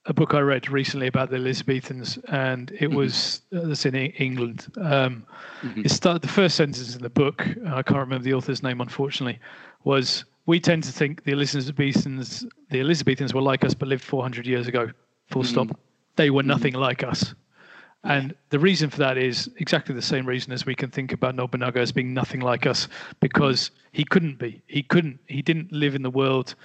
a 0.07 0.13
book 0.13 0.33
I 0.33 0.39
read 0.39 0.69
recently 0.69 1.07
about 1.07 1.29
the 1.29 1.35
Elizabethans, 1.35 2.17
and 2.29 2.71
it 2.71 2.85
mm-hmm. 2.85 2.95
was 2.95 3.41
uh, 3.53 3.67
that's 3.67 3.85
in 3.85 3.95
England. 3.95 4.67
Um, 4.77 5.25
mm-hmm. 5.61 5.81
It 5.83 5.91
started 5.91 6.21
the 6.21 6.29
first 6.29 6.55
sentence 6.55 6.95
in 6.95 7.03
the 7.03 7.09
book. 7.09 7.45
I 7.67 7.83
can't 7.83 7.99
remember 7.99 8.23
the 8.23 8.33
author's 8.33 8.63
name, 8.63 8.79
unfortunately. 8.79 9.39
Was 9.83 10.23
we 10.45 10.61
tend 10.61 10.85
to 10.85 10.93
think 10.93 11.25
the 11.25 11.33
Elizabethans, 11.33 12.45
the 12.69 12.79
Elizabethans 12.79 13.33
were 13.33 13.41
like 13.41 13.65
us, 13.65 13.73
but 13.73 13.89
lived 13.89 14.03
400 14.03 14.47
years 14.47 14.67
ago. 14.67 14.89
Full 15.29 15.43
mm-hmm. 15.43 15.51
stop. 15.51 15.79
They 16.15 16.29
were 16.29 16.41
mm-hmm. 16.41 16.47
nothing 16.47 16.73
like 16.73 17.03
us. 17.03 17.35
And 18.05 18.33
the 18.51 18.59
reason 18.59 18.89
for 18.89 18.99
that 18.99 19.17
is 19.17 19.49
exactly 19.57 19.93
the 19.93 20.01
same 20.01 20.25
reason 20.25 20.53
as 20.53 20.65
we 20.65 20.73
can 20.73 20.89
think 20.89 21.11
about 21.11 21.35
Nobunaga 21.35 21.81
as 21.81 21.91
being 21.91 22.13
nothing 22.13 22.39
like 22.39 22.65
us, 22.65 22.87
because 23.19 23.71
he 23.91 24.05
couldn't 24.05 24.39
be. 24.39 24.61
He 24.67 24.83
couldn't. 24.83 25.19
He 25.27 25.41
didn't 25.41 25.73
live 25.73 25.95
in 25.95 26.03
the 26.03 26.09
world 26.09 26.55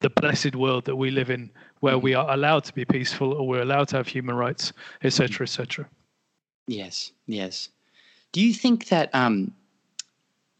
the 0.00 0.10
blessed 0.10 0.56
world 0.56 0.84
that 0.86 0.96
we 0.96 1.10
live 1.10 1.30
in, 1.30 1.50
where 1.80 1.98
we 1.98 2.14
are 2.14 2.30
allowed 2.32 2.64
to 2.64 2.72
be 2.72 2.84
peaceful 2.84 3.32
or 3.32 3.46
we're 3.46 3.62
allowed 3.62 3.88
to 3.88 3.96
have 3.96 4.06
human 4.06 4.36
rights, 4.36 4.72
etc., 5.02 5.44
etc. 5.44 5.88
Yes, 6.66 7.12
yes. 7.26 7.68
Do 8.32 8.40
you 8.40 8.54
think 8.54 8.88
that 8.88 9.10
um, 9.14 9.52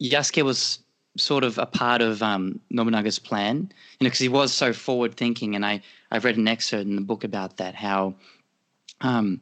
Yasuke 0.02 0.42
was 0.42 0.80
sort 1.16 1.44
of 1.44 1.58
a 1.58 1.66
part 1.66 2.02
of 2.02 2.22
um, 2.22 2.58
Nobunaga's 2.70 3.18
plan? 3.18 3.70
You 4.00 4.04
know, 4.04 4.10
because 4.10 4.18
he 4.18 4.28
was 4.28 4.52
so 4.52 4.72
forward 4.72 5.14
thinking, 5.14 5.54
and 5.54 5.64
I 5.64 5.82
I've 6.10 6.24
read 6.24 6.36
an 6.36 6.48
excerpt 6.48 6.86
in 6.86 6.96
the 6.96 7.02
book 7.02 7.24
about 7.24 7.58
that 7.58 7.74
how. 7.74 8.14
Um, 9.02 9.40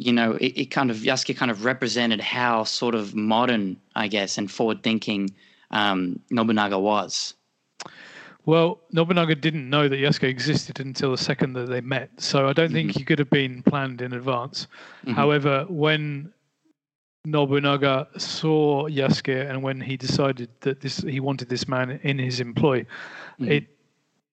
you 0.00 0.12
know, 0.12 0.34
it, 0.34 0.52
it 0.56 0.66
kind 0.66 0.92
of 0.92 0.98
Yasuke 0.98 1.36
kind 1.36 1.50
of 1.50 1.64
represented 1.64 2.20
how 2.20 2.62
sort 2.62 2.94
of 2.94 3.16
modern, 3.16 3.76
I 3.96 4.06
guess, 4.06 4.38
and 4.38 4.48
forward 4.48 4.84
thinking 4.84 5.34
um, 5.72 6.20
Nobunaga 6.30 6.78
was. 6.78 7.34
Well, 8.48 8.80
Nobunaga 8.92 9.34
didn't 9.34 9.68
know 9.68 9.88
that 9.90 9.96
Yasuke 9.96 10.26
existed 10.26 10.80
until 10.80 11.10
the 11.10 11.18
second 11.18 11.52
that 11.52 11.68
they 11.68 11.82
met, 11.82 12.08
so 12.16 12.48
I 12.48 12.54
don't 12.54 12.72
think 12.72 12.88
Mm-hmm. 12.92 12.98
he 12.98 13.04
could 13.04 13.18
have 13.18 13.28
been 13.28 13.62
planned 13.62 14.00
in 14.00 14.14
advance. 14.14 14.68
However, 15.14 15.66
when 15.68 16.32
Nobunaga 17.26 18.08
saw 18.16 18.88
Yasuke 18.88 19.50
and 19.50 19.62
when 19.62 19.82
he 19.82 19.98
decided 19.98 20.48
that 20.60 20.80
this 20.80 20.96
he 21.00 21.20
wanted 21.20 21.50
this 21.50 21.68
man 21.68 22.00
in 22.02 22.18
his 22.18 22.40
employ, 22.40 22.86
Mm-hmm. 23.38 23.52
it 23.52 23.64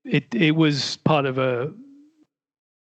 it 0.05 0.25
it 0.33 0.51
was 0.55 0.95
part 1.03 1.25
of 1.25 1.37
a 1.37 1.73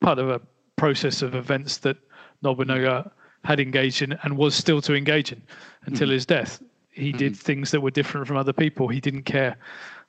part 0.01 0.19
of 0.19 0.29
a 0.29 0.39
process 0.75 1.23
of 1.23 1.33
events 1.33 1.77
that 1.79 1.97
Nobunaga 2.43 3.11
had 3.43 3.59
engaged 3.59 4.03
in 4.03 4.13
and 4.21 4.37
was 4.37 4.53
still 4.53 4.81
to 4.81 4.93
engage 4.93 5.31
in 5.31 5.41
until 5.87 6.09
his 6.09 6.27
death. 6.27 6.61
He 6.91 7.11
did 7.11 7.35
things 7.35 7.71
that 7.71 7.81
were 7.81 7.89
different 7.89 8.27
from 8.27 8.37
other 8.37 8.53
people. 8.53 8.87
He 8.87 9.01
didn't 9.01 9.23
care 9.23 9.57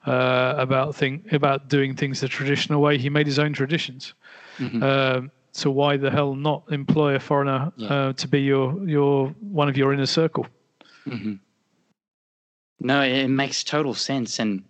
uh, 0.07 0.55
about 0.59 0.95
thing 0.95 1.25
about 1.33 1.69
doing 1.69 1.95
things 1.97 2.21
the 2.21 2.29
traditional 2.29 2.81
way. 2.81 2.99
He 2.99 3.09
made 3.11 3.27
his 3.27 3.39
own 3.39 3.53
traditions. 3.53 4.15
Um, 4.59 5.31
so 5.53 5.71
why 5.71 5.97
the 5.97 6.11
hell 6.11 6.35
not 6.35 6.63
employ 6.71 7.15
a 7.15 7.21
foreigner 7.21 7.73
Yeah. 7.77 7.89
uh, 7.89 8.13
to 8.15 8.29
be 8.29 8.41
your 8.43 8.87
your 8.89 9.29
one 9.41 9.69
of 9.69 9.77
your 9.77 9.93
inner 9.93 10.07
circle? 10.07 10.47
No, 12.81 13.03
it 13.03 13.29
makes 13.29 13.65
total 13.65 13.95
sense, 13.95 14.39
and 14.39 14.63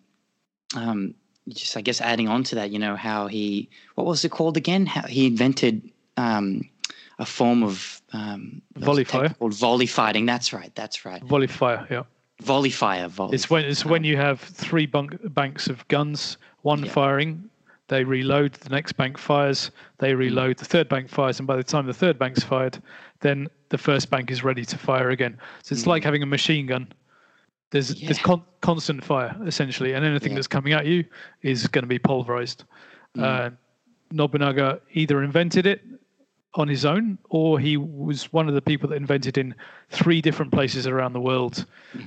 um, 0.77 1.15
just 1.49 1.77
I 1.77 1.81
guess 1.81 2.01
adding 2.01 2.29
on 2.29 2.45
to 2.45 2.55
that, 2.57 2.71
you 2.71 2.79
know 2.79 2.97
how 2.97 3.27
he 3.27 3.69
what 3.95 4.07
was 4.07 4.25
it 4.25 4.31
called 4.31 4.57
again? 4.57 4.87
How 4.87 5.07
he 5.07 5.27
invented 5.27 5.91
um, 6.17 6.69
a 7.19 7.27
form 7.27 7.63
of 7.63 8.01
um, 8.13 8.63
Volley 8.77 9.05
fire. 9.05 9.31
called 9.31 9.55
volley 9.55 9.87
fighting. 9.87 10.27
That's 10.27 10.53
right. 10.53 10.73
That's 10.75 11.05
right. 11.05 11.23
Volley 11.25 11.47
fire, 11.49 11.87
yeah. 11.91 12.03
Volley 12.43 12.71
fire. 12.71 13.09
Volley. 13.09 13.35
It's 13.35 13.49
when 13.49 13.65
it's 13.65 13.85
when 13.85 14.03
um, 14.03 14.05
you 14.05 14.17
have 14.17 14.41
three 14.41 14.87
bunk, 14.87 15.17
banks 15.35 15.69
of 15.69 15.87
guns, 15.89 16.37
one 16.63 16.85
Yeah. 16.85 16.91
firing, 16.91 17.51
they 17.89 18.05
reload, 18.05 18.55
the 18.55 18.71
next 18.71 18.93
bank 18.95 19.19
fires, 19.19 19.71
they 19.99 20.13
hmm. 20.13 20.19
reload, 20.19 20.59
the 20.59 20.65
third 20.65 20.89
bank 20.89 21.09
fires, 21.09 21.39
and 21.39 21.47
by 21.47 21.57
the 21.57 21.63
time 21.63 21.87
the 21.87 21.95
third 21.95 22.19
bank's 22.19 22.43
fired, 22.43 22.83
then 23.21 23.49
the 23.69 23.79
first 23.79 24.11
bank 24.11 24.31
is 24.31 24.43
ready 24.43 24.65
to 24.65 24.79
fire 24.79 25.11
again. 25.11 25.39
So 25.63 25.75
it's 25.75 25.87
like 25.87 26.03
hmm. 26.03 26.07
having 26.07 26.23
a 26.23 26.27
machine 26.27 26.67
gun. 26.67 26.93
There's 27.71 27.95
there's 28.01 28.19
con- 28.19 28.45
constant 28.61 29.05
fire 29.05 29.37
essentially, 29.47 29.93
and 29.93 30.05
anything 30.05 30.33
Yeah. 30.33 30.37
that's 30.37 30.47
coming 30.47 30.73
at 30.73 30.87
you 30.87 31.05
is 31.43 31.67
going 31.67 31.83
to 31.83 31.89
be 31.89 31.99
pulverized. 31.99 32.65
Hmm. 33.15 33.23
Uh, 33.23 33.51
Nobunaga 34.11 34.81
either 34.93 35.23
invented 35.23 35.67
it 35.67 35.83
on 36.55 36.69
his 36.69 36.85
own, 36.85 37.19
or 37.31 37.59
he 37.59 37.77
was 37.77 38.33
one 38.33 38.49
of 38.49 38.55
the 38.55 38.63
people 38.63 38.89
that 38.89 38.97
invented 38.97 39.39
in 39.39 39.55
three 39.91 40.21
different 40.21 40.53
places 40.53 40.87
around 40.87 41.13
the 41.13 41.21
world 41.21 41.67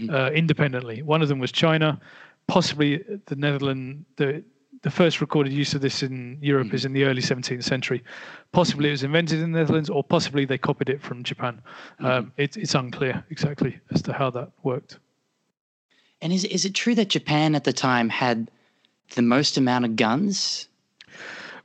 uh, 0.09 0.31
independently. 0.31 1.01
One 1.01 1.21
of 1.21 1.27
them 1.27 1.39
was 1.39 1.51
China, 1.51 1.99
possibly 2.47 3.03
the 3.25 3.35
Netherlands. 3.35 4.05
The 4.15 4.43
the 4.83 4.91
first 4.91 5.21
recorded 5.21 5.51
use 5.51 5.73
of 5.73 5.81
this 5.81 6.03
in 6.03 6.37
Europe 6.39 6.71
is 6.71 6.85
in 6.85 6.93
the 6.93 7.03
early 7.03 7.21
17th 7.21 7.63
century. 7.63 8.03
Possibly 8.51 8.89
it 8.89 8.91
was 8.91 9.03
invented 9.03 9.39
in 9.39 9.51
the 9.51 9.57
Netherlands, 9.59 9.89
or 9.89 10.03
possibly 10.03 10.45
they 10.45 10.59
copied 10.59 10.89
it 10.89 11.01
from 11.01 11.23
Japan. 11.23 11.61
Um, 11.99 12.31
it, 12.37 12.55
it's 12.57 12.75
unclear 12.75 13.25
exactly 13.31 13.79
as 13.91 14.03
to 14.03 14.13
how 14.13 14.29
that 14.31 14.51
worked. 14.63 14.99
and 16.21 16.31
is 16.31 16.45
is 16.45 16.63
it 16.65 16.73
true 16.73 16.95
that 16.95 17.09
Japan 17.09 17.55
at 17.55 17.63
the 17.63 17.73
time 17.73 18.09
had 18.09 18.51
the 19.15 19.21
most 19.21 19.57
amount 19.57 19.85
of 19.85 19.95
guns? 19.95 20.67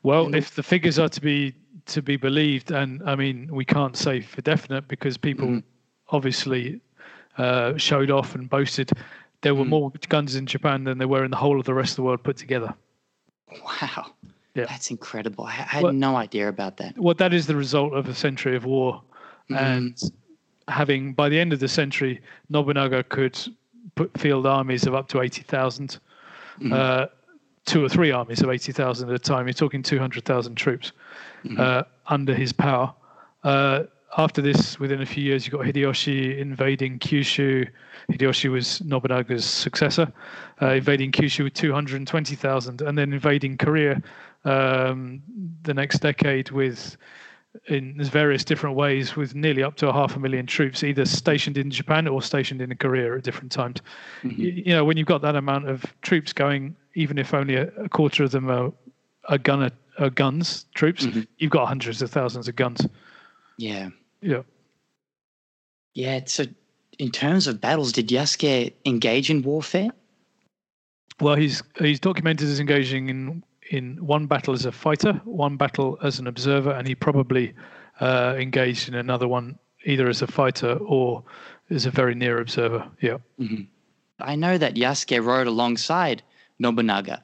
Well, 0.02 0.34
if 0.34 0.54
the 0.54 0.62
figures 0.62 0.98
are 0.98 1.08
to 1.10 1.20
be 1.20 1.54
to 1.86 2.02
be 2.02 2.16
believed, 2.16 2.70
and 2.70 3.02
I 3.04 3.14
mean 3.16 3.48
we 3.52 3.64
can't 3.64 3.96
say 3.96 4.20
for 4.20 4.40
definite 4.42 4.88
because 4.88 5.16
people 5.16 5.60
obviously 6.08 6.80
uh, 7.38 7.76
showed 7.76 8.10
off 8.10 8.34
and 8.34 8.48
boasted 8.48 8.90
there 9.40 9.54
were 9.54 9.64
more 9.64 9.90
guns 10.08 10.36
in 10.36 10.46
Japan 10.46 10.84
than 10.84 10.98
there 10.98 11.08
were 11.08 11.24
in 11.24 11.30
the 11.30 11.36
whole 11.36 11.58
of 11.58 11.66
the 11.66 11.74
rest 11.74 11.92
of 11.92 11.96
the 11.96 12.02
world 12.02 12.22
put 12.22 12.36
together. 12.36 12.72
Wow. 13.64 14.12
Yeah. 14.54 14.66
That's 14.66 14.90
incredible. 14.90 15.44
I, 15.44 15.50
I 15.50 15.52
had 15.52 15.82
Well- 15.82 15.92
no 15.92 16.16
idea 16.16 16.48
about 16.48 16.76
that. 16.76 16.96
Well, 16.96 17.14
that 17.14 17.32
is 17.32 17.46
the 17.46 17.56
result 17.56 17.92
of 17.94 18.08
a 18.08 18.14
century 18.14 18.54
of 18.54 18.64
war, 18.64 19.02
and 19.50 20.00
having 20.68 21.12
by 21.12 21.28
the 21.28 21.38
end 21.38 21.52
of 21.52 21.60
the 21.60 21.68
century, 21.68 22.20
Nobunaga 22.48 23.02
could 23.04 23.38
put 23.94 24.16
field 24.18 24.46
armies 24.46 24.86
of 24.86 24.94
up 24.94 25.08
to 25.08 25.20
eighty 25.20 25.42
uh, 26.70 27.06
two 27.64 27.84
or 27.84 27.88
three 27.88 28.10
armies 28.10 28.42
of 28.42 28.50
eighty 28.50 28.72
thousand 28.72 29.08
at 29.08 29.14
a 29.14 29.18
time. 29.18 29.46
You're 29.46 29.54
talking 29.54 29.82
two 29.82 29.98
hundred 29.98 30.24
thousand 30.24 30.54
troops 30.56 30.92
uh, 31.58 31.82
under 32.06 32.34
his 32.34 32.52
power. 32.52 32.92
Uh, 33.44 33.84
after 34.18 34.42
this, 34.42 34.78
within 34.78 35.00
a 35.00 35.06
few 35.06 35.24
years, 35.24 35.46
you've 35.46 35.52
got 35.54 35.62
Hideyoshi 35.64 36.38
invading 36.38 36.98
Kyushu. 36.98 37.66
Hideyoshi 38.10 38.50
was 38.50 38.80
Nobunaga's 38.80 39.44
successor, 39.44 40.12
uh, 40.60 40.66
invading 40.74 41.12
Kyushu 41.12 41.44
with 41.44 41.54
220,000, 41.54 42.82
and 42.82 42.98
then 42.98 43.12
invading 43.12 43.56
Korea 43.56 44.02
um, 44.44 45.22
the 45.62 45.72
next 45.74 46.00
decade 46.00 46.50
with 46.50 46.96
in 47.68 48.02
various 48.04 48.44
different 48.44 48.76
ways 48.76 49.14
with 49.14 49.34
nearly 49.34 49.62
up 49.62 49.76
to 49.76 49.88
a 49.88 49.92
half 49.92 50.16
a 50.16 50.18
million 50.18 50.46
troops 50.46 50.82
either 50.82 51.04
stationed 51.04 51.58
in 51.58 51.70
Japan 51.70 52.08
or 52.08 52.22
stationed 52.22 52.62
in 52.62 52.74
Korea 52.76 53.14
at 53.16 53.22
different 53.24 53.52
times. 53.52 53.80
Y- 54.24 54.30
You, 54.66 54.72
know, 54.74 54.84
when 54.84 54.96
you've 54.96 55.06
got 55.06 55.20
that 55.22 55.36
amount 55.36 55.68
of 55.68 55.84
troops 56.02 56.32
going, 56.32 56.74
even 56.94 57.18
if 57.18 57.34
only 57.34 57.56
a, 57.56 57.68
a 57.78 57.88
quarter 57.88 58.24
of 58.24 58.30
them 58.30 58.50
are, 58.50 58.72
are 59.28 59.38
gunner 59.38 59.70
are 59.98 60.10
guns 60.10 60.66
troops, 60.74 61.06
you've 61.38 61.50
got 61.50 61.68
hundreds 61.68 62.00
of 62.00 62.10
thousands 62.10 62.48
of 62.48 62.56
guns. 62.56 62.86
Yeah. 63.58 63.90
Yeah. 64.20 64.42
Yeah. 65.94 66.20
So, 66.26 66.44
in 66.98 67.10
terms 67.10 67.46
of 67.46 67.60
battles, 67.60 67.92
did 67.92 68.08
Yasuke 68.08 68.72
engage 68.86 69.30
in 69.30 69.42
warfare? 69.42 69.90
Well, 71.20 71.36
he's 71.36 71.62
he's 71.78 72.00
documented 72.00 72.48
as 72.48 72.58
engaging 72.58 73.08
in 73.08 73.42
in 73.70 74.04
one 74.04 74.26
battle 74.26 74.54
as 74.54 74.64
a 74.64 74.72
fighter, 74.72 75.14
one 75.24 75.56
battle 75.56 75.98
as 76.02 76.18
an 76.18 76.26
observer, 76.26 76.72
and 76.72 76.86
he 76.86 76.94
probably 76.94 77.54
uh, 78.00 78.34
engaged 78.38 78.88
in 78.88 78.94
another 78.94 79.28
one 79.28 79.58
either 79.84 80.08
as 80.08 80.22
a 80.22 80.26
fighter 80.26 80.74
or 80.74 81.24
as 81.70 81.86
a 81.86 81.90
very 81.90 82.14
near 82.14 82.38
observer. 82.38 82.86
Yeah. 83.00 83.18
I 84.20 84.36
know 84.36 84.58
that 84.58 84.74
Yasuke 84.74 85.24
rode 85.24 85.46
alongside 85.46 86.22
Nobunaga, 86.62 87.22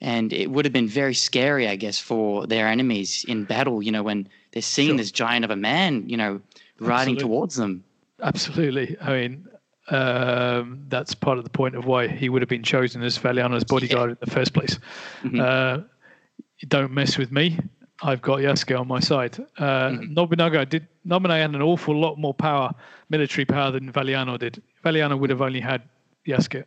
and 0.00 0.32
it 0.32 0.50
would 0.52 0.64
have 0.64 0.72
been 0.72 0.88
very 1.02 1.14
scary, 1.14 1.66
I 1.68 1.76
guess, 1.76 1.98
for 1.98 2.46
their 2.46 2.66
enemies 2.68 3.24
in 3.26 3.44
battle. 3.44 3.82
You 3.82 3.92
know, 3.92 4.02
when 4.02 4.28
they're 4.52 4.62
seeing 4.62 4.90
Sure. 4.90 4.96
this 4.98 5.10
giant 5.12 5.44
of 5.44 5.50
a 5.50 5.56
man, 5.56 6.08
you 6.08 6.16
know, 6.16 6.40
riding 6.78 7.14
Absolutely. 7.16 7.22
towards 7.22 7.54
them. 7.56 7.84
Absolutely. 8.22 8.96
I 9.00 9.10
mean, 9.18 9.48
um, 9.88 10.84
that's 10.88 11.14
part 11.14 11.38
of 11.38 11.44
the 11.44 11.50
point 11.50 11.74
of 11.74 11.84
why 11.86 12.08
he 12.08 12.28
would 12.28 12.42
have 12.42 12.48
been 12.48 12.62
chosen 12.62 13.02
as 13.02 13.18
Valignano's 13.18 13.64
bodyguard 13.64 14.10
in 14.10 14.16
the 14.20 14.30
first 14.30 14.52
place. 14.54 14.78
Uh, 15.38 15.80
don't 16.68 16.92
mess 16.92 17.18
with 17.18 17.30
me. 17.32 17.58
I've 18.02 18.22
got 18.22 18.38
Yasuke 18.40 18.78
on 18.78 18.88
my 18.88 19.00
side. 19.00 19.36
Uh, 19.58 19.96
Nobunaga 20.00 20.64
did. 20.66 20.86
Nobunaga 21.04 21.42
had 21.42 21.54
an 21.54 21.62
awful 21.62 21.98
lot 21.98 22.18
more 22.18 22.34
power, 22.34 22.72
military 23.08 23.44
power, 23.44 23.70
than 23.70 23.92
Valignano 23.92 24.38
did. 24.38 24.62
Valignano 24.84 25.18
would 25.18 25.30
have 25.30 25.42
only 25.42 25.60
had 25.60 25.82
Yasuke, 26.26 26.64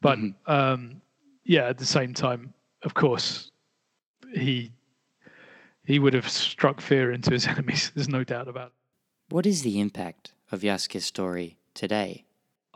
but 0.00 0.18
um, 0.46 1.00
yeah, 1.44 1.68
at 1.68 1.78
the 1.78 1.86
same 1.86 2.14
time, 2.14 2.52
of 2.82 2.94
course, 2.94 3.50
he 4.34 4.72
he 5.84 5.98
would 5.98 6.14
have 6.14 6.28
struck 6.28 6.80
fear 6.80 7.12
into 7.12 7.30
his 7.30 7.46
enemies. 7.54 7.92
There's 7.94 8.08
no 8.08 8.24
doubt 8.24 8.48
about 8.48 8.68
it. 8.68 8.72
What 9.34 9.46
is 9.46 9.62
the 9.62 9.80
impact 9.80 10.32
of 10.50 10.60
Yasuke's 10.60 11.04
story 11.04 11.58
today? 11.74 12.24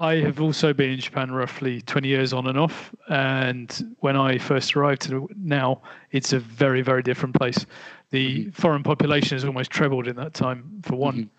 I 0.00 0.16
have 0.16 0.40
also 0.40 0.72
been 0.72 0.90
in 0.90 1.00
Japan 1.00 1.32
roughly 1.32 1.82
20 1.82 2.06
years 2.06 2.32
on 2.32 2.46
and 2.46 2.56
off. 2.58 2.94
And 3.08 3.96
when 3.98 4.16
I 4.16 4.38
first 4.38 4.76
arrived 4.76 5.02
to 5.02 5.28
now, 5.36 5.82
it's 6.12 6.32
a 6.32 6.38
very, 6.38 6.82
very 6.82 7.02
different 7.02 7.34
place. 7.34 7.66
The 8.10 8.50
foreign 8.50 8.84
population 8.84 9.34
has 9.34 9.44
almost 9.44 9.70
trebled 9.70 10.06
in 10.06 10.14
that 10.16 10.34
time, 10.34 10.80
for 10.84 10.94
one. 10.94 11.30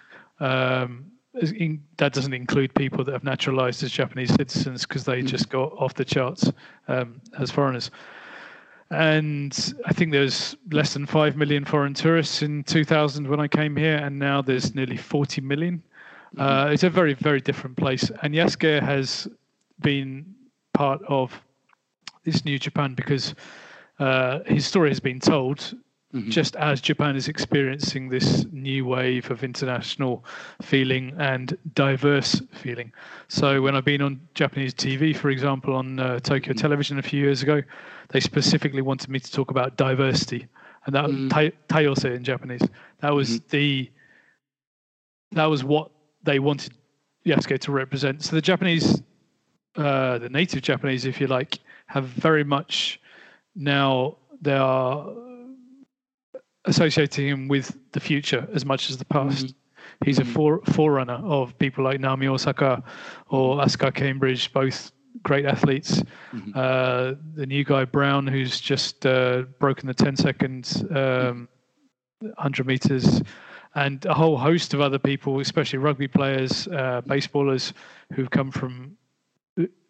Um, 0.42 1.06
as 1.06 1.19
in, 1.34 1.84
that 1.98 2.14
doesn't 2.14 2.34
include 2.34 2.74
people 2.74 3.04
that 3.04 3.12
have 3.12 3.24
naturalized 3.24 3.84
as 3.84 3.92
Japanese 3.92 4.34
citizens 4.34 4.86
because 4.86 5.06
they 5.06 5.22
just 5.22 5.50
got 5.50 5.72
off 5.74 5.94
the 5.94 6.06
charts 6.06 6.52
um, 6.88 7.22
as 7.38 7.52
foreigners. 7.52 7.92
And 8.92 9.76
I 9.86 9.94
think 9.94 10.12
there's 10.12 10.56
less 10.72 10.94
than 10.94 11.06
5 11.06 11.38
million 11.38 11.64
foreign 11.64 11.94
tourists 11.94 12.42
in 12.42 12.64
2000 12.64 13.28
when 13.28 13.40
I 13.40 13.48
came 13.48 13.76
here, 13.76 13.98
and 13.98 14.18
now 14.18 14.42
there's 14.42 14.74
nearly 14.74 14.98
40 14.98 15.42
million. 15.42 15.84
Uh, 16.38 16.70
it's 16.72 16.84
a 16.84 16.90
very, 16.90 17.14
very 17.14 17.40
different 17.40 17.78
place. 17.78 18.12
And 18.24 18.34
Yasuke 18.34 18.82
has 18.82 19.28
been 19.82 20.34
part 20.74 21.02
of 21.08 21.40
this 22.24 22.46
new 22.46 22.58
Japan 22.58 22.96
because 22.96 23.36
uh, 24.00 24.40
his 24.46 24.66
story 24.66 24.90
has 24.90 25.00
been 25.00 25.20
told 25.20 25.76
just 26.30 26.56
as 26.56 26.82
Japan 26.82 27.16
is 27.16 27.28
experiencing 27.28 28.10
this 28.10 28.46
new 28.52 28.86
wave 28.86 29.30
of 29.30 29.44
international 29.44 30.26
feeling 30.62 31.14
and 31.20 31.56
diverse 31.76 32.42
feeling. 32.52 32.92
So 33.28 33.62
when 33.62 33.76
I've 33.76 33.86
been 33.86 34.02
on 34.02 34.20
Japanese 34.34 34.74
TV, 34.74 35.16
for 35.16 35.30
example, 35.30 35.76
on 35.76 36.00
uh, 36.00 36.20
Tokyo 36.20 36.54
Television 36.54 36.98
a 36.98 37.04
few 37.04 37.22
years 37.22 37.44
ago, 37.44 37.62
they 38.10 38.20
specifically 38.20 38.82
wanted 38.82 39.10
me 39.10 39.20
to 39.20 39.32
talk 39.32 39.52
about 39.52 39.78
diversity, 39.78 40.48
and 40.88 40.96
that 40.96 41.30
tai- 41.30 41.54
tayose 41.68 42.06
in 42.06 42.24
Japanese. 42.24 42.64
That 43.02 43.14
was 43.14 43.42
the 43.42 43.92
that 45.34 45.46
was 45.46 45.64
what 45.64 45.92
they 46.24 46.40
wanted 46.40 46.74
Yasuke 47.24 47.60
to 47.60 47.72
represent. 47.72 48.24
So 48.24 48.36
the 48.36 48.42
Japanese, 48.42 49.04
uh, 49.76 50.18
the 50.18 50.30
native 50.30 50.64
Japanese, 50.64 51.06
if 51.06 51.22
you 51.22 51.28
like, 51.28 51.60
have 51.86 52.06
very 52.06 52.44
much 52.44 53.00
now 53.56 54.18
they 54.42 54.56
are 54.56 55.06
associating 56.66 57.28
him 57.28 57.48
with 57.48 57.78
the 57.92 58.00
future 58.00 58.48
as 58.54 58.66
much 58.66 58.90
as 58.90 58.98
the 58.98 59.06
past. 59.06 59.48
Mm-hmm. 59.48 60.06
He's 60.06 60.20
mm-hmm. 60.20 60.30
a 60.30 60.34
fore, 60.34 60.62
forerunner 60.66 61.22
of 61.26 61.58
people 61.60 61.84
like 61.84 62.00
Naomi 62.00 62.28
Osaka 62.28 62.84
or 63.28 63.58
Asuka 63.58 63.94
Cambridge, 63.94 64.52
both 64.54 64.92
great 65.24 65.46
athletes. 65.46 66.02
Mm-hmm. 66.34 66.52
Uh, 66.56 67.14
the 67.36 67.46
new 67.46 67.64
guy 67.64 67.86
Brown, 67.86 68.28
who's 68.28 68.60
just 68.60 69.06
uh, 69.06 69.44
broken 69.60 69.88
the 69.88 69.94
10 69.94 70.16
seconds, 70.16 70.84
um, 70.92 71.48
100 72.20 72.68
meters, 72.68 73.22
and 73.76 74.06
a 74.06 74.14
whole 74.14 74.38
host 74.38 74.74
of 74.74 74.82
other 74.82 75.00
people, 75.00 75.40
especially 75.40 75.80
rugby 75.80 76.08
players, 76.08 76.68
uh, 76.68 77.02
baseballers, 77.06 77.74
who've 78.14 78.30
come 78.30 78.52
from 78.52 78.98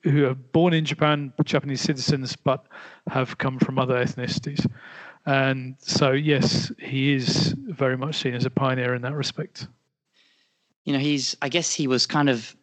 who 0.03 0.25
are 0.25 0.34
born 0.34 0.73
in 0.73 0.86
Japan, 0.86 1.34
Japanese 1.43 1.82
citizens, 1.82 2.36
but 2.36 2.65
have 3.10 3.38
come 3.38 3.60
from 3.60 3.77
other 3.77 3.95
ethnicities. 3.95 4.65
And 5.25 5.75
so, 5.79 6.12
yes, 6.12 6.71
he 6.79 7.13
is 7.13 7.53
very 7.58 7.97
much 7.97 8.15
seen 8.15 8.34
as 8.34 8.45
a 8.45 8.49
pioneer 8.49 8.93
in 8.95 9.01
that 9.03 9.13
respect. 9.13 9.67
You 10.86 10.93
know, 10.93 10.99
he's, 10.99 11.38
I 11.41 11.49
guess 11.49 11.73
he 11.73 11.88
was 11.88 12.05
kind 12.05 12.29
of 12.29 12.55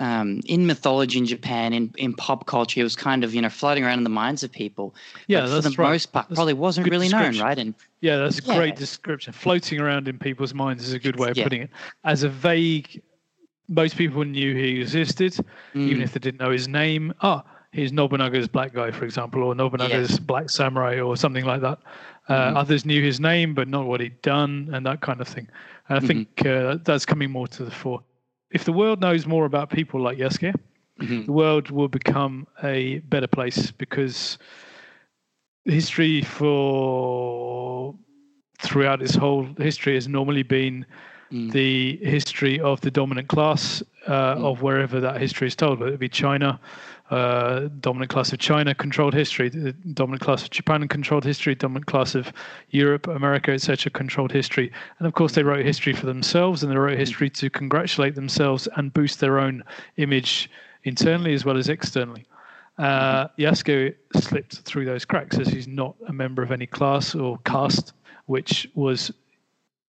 um, 0.00 0.40
in 0.46 0.66
mythology 0.66 1.18
in 1.18 1.26
Japan, 1.26 1.74
in, 1.74 1.92
in 1.98 2.14
pop 2.14 2.46
culture, 2.46 2.80
he 2.80 2.82
was 2.82 2.96
kind 2.96 3.22
of, 3.22 3.34
you 3.34 3.42
know, 3.42 3.50
floating 3.50 3.84
around 3.84 3.98
in 3.98 4.04
the 4.04 4.10
minds 4.10 4.42
of 4.42 4.50
people. 4.50 4.94
Yeah, 5.26 5.46
for 5.46 5.60
the 5.60 5.74
right. 5.76 5.90
most 5.90 6.12
part, 6.12 6.28
that's 6.28 6.36
probably 6.36 6.54
wasn't 6.54 6.88
really 6.88 7.08
known, 7.08 7.38
right? 7.38 7.58
And 7.58 7.74
yeah, 8.00 8.16
that's 8.16 8.38
a 8.38 8.42
yeah. 8.42 8.56
great 8.56 8.76
description. 8.76 9.34
Floating 9.34 9.78
around 9.78 10.08
in 10.08 10.18
people's 10.18 10.54
minds 10.54 10.86
is 10.86 10.94
a 10.94 10.98
good 10.98 11.20
way 11.20 11.30
of 11.30 11.36
yeah. 11.36 11.44
putting 11.44 11.62
it. 11.62 11.70
As 12.04 12.22
a 12.22 12.30
vague, 12.30 13.02
most 13.68 13.96
people 13.96 14.24
knew 14.24 14.54
he 14.54 14.80
existed, 14.80 15.34
mm. 15.74 15.86
even 15.86 16.00
if 16.00 16.14
they 16.14 16.18
didn't 16.18 16.40
know 16.40 16.50
his 16.50 16.66
name. 16.66 17.12
Ah, 17.20 17.44
oh, 17.44 17.50
he's 17.72 17.92
Nobunaga's 17.92 18.48
black 18.48 18.74
guy, 18.74 18.90
for 18.90 19.04
example, 19.04 19.42
or 19.42 19.54
Nobunaga's 19.54 20.12
yeah. 20.12 20.18
black 20.20 20.50
samurai, 20.50 21.00
or 21.00 21.16
something 21.16 21.44
like 21.44 21.60
that. 21.60 21.78
Uh, 22.28 22.48
mm-hmm. 22.48 22.56
Others 22.56 22.84
knew 22.84 23.02
his 23.02 23.20
name, 23.20 23.54
but 23.54 23.68
not 23.68 23.86
what 23.86 24.00
he'd 24.00 24.20
done, 24.22 24.70
and 24.72 24.84
that 24.86 25.00
kind 25.00 25.20
of 25.20 25.28
thing. 25.28 25.48
And 25.88 25.96
I 25.96 26.00
mm-hmm. 26.00 26.06
think 26.06 26.46
uh, 26.46 26.78
that's 26.84 27.06
coming 27.06 27.30
more 27.30 27.48
to 27.48 27.64
the 27.64 27.70
fore. 27.70 28.02
If 28.50 28.64
the 28.64 28.72
world 28.72 29.00
knows 29.00 29.26
more 29.26 29.44
about 29.44 29.70
people 29.70 30.00
like 30.00 30.18
Yasuke, 30.18 30.54
mm-hmm. 31.00 31.26
the 31.26 31.32
world 31.32 31.70
will 31.70 31.88
become 31.88 32.46
a 32.62 32.98
better 33.00 33.28
place 33.28 33.70
because 33.70 34.38
history 35.64 36.22
for 36.22 37.94
throughout 38.60 39.00
its 39.02 39.14
whole 39.14 39.48
history 39.58 39.94
has 39.94 40.08
normally 40.08 40.42
been 40.42 40.84
mm. 41.32 41.50
the 41.52 41.96
history 42.02 42.60
of 42.60 42.80
the 42.80 42.90
dominant 42.90 43.28
class 43.28 43.82
uh, 44.06 44.34
mm. 44.34 44.44
of 44.44 44.62
wherever 44.62 45.00
that 45.00 45.20
history 45.20 45.46
is 45.46 45.56
told, 45.56 45.80
whether 45.80 45.94
it 45.94 46.00
be 46.00 46.08
China 46.08 46.60
uh, 47.10 47.68
dominant 47.80 48.10
class 48.10 48.32
of 48.32 48.38
China 48.38 48.74
controlled 48.74 49.14
history, 49.14 49.48
the 49.48 49.72
dominant 49.72 50.22
class 50.22 50.44
of 50.44 50.50
Japan 50.50 50.86
controlled 50.86 51.24
history, 51.24 51.54
dominant 51.56 51.86
class 51.86 52.14
of 52.14 52.32
Europe, 52.70 53.08
America, 53.08 53.50
etc. 53.50 53.90
controlled 53.90 54.30
history. 54.30 54.72
And 54.98 55.08
of 55.08 55.14
course, 55.14 55.32
they 55.32 55.42
wrote 55.42 55.64
history 55.64 55.92
for 55.92 56.06
themselves 56.06 56.62
and 56.62 56.70
they 56.70 56.76
wrote 56.76 56.98
history 56.98 57.28
to 57.30 57.50
congratulate 57.50 58.14
themselves 58.14 58.68
and 58.76 58.94
boost 58.94 59.18
their 59.18 59.40
own 59.40 59.64
image 59.96 60.48
internally 60.84 61.34
as 61.34 61.44
well 61.44 61.56
as 61.56 61.68
externally. 61.68 62.26
Uh, 62.78 63.28
Yasuke 63.38 63.94
slipped 64.14 64.60
through 64.60 64.84
those 64.84 65.04
cracks 65.04 65.38
as 65.38 65.48
he's 65.48 65.68
not 65.68 65.96
a 66.06 66.12
member 66.12 66.42
of 66.42 66.52
any 66.52 66.66
class 66.66 67.14
or 67.14 67.38
caste 67.44 67.92
which 68.26 68.68
was 68.74 69.10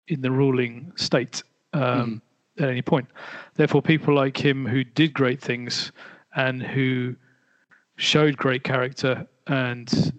in 0.08 0.20
the 0.20 0.30
ruling 0.30 0.92
state 0.96 1.42
um, 1.72 2.20
mm. 2.58 2.62
at 2.62 2.68
any 2.68 2.82
point. 2.82 3.06
Therefore, 3.54 3.80
people 3.80 4.14
like 4.14 4.36
him 4.36 4.66
who 4.66 4.82
did 4.82 5.14
great 5.14 5.40
things 5.40 5.92
and 6.34 6.62
who 6.62 7.14
showed 7.96 8.36
great 8.36 8.64
character 8.64 9.26
and 9.46 10.12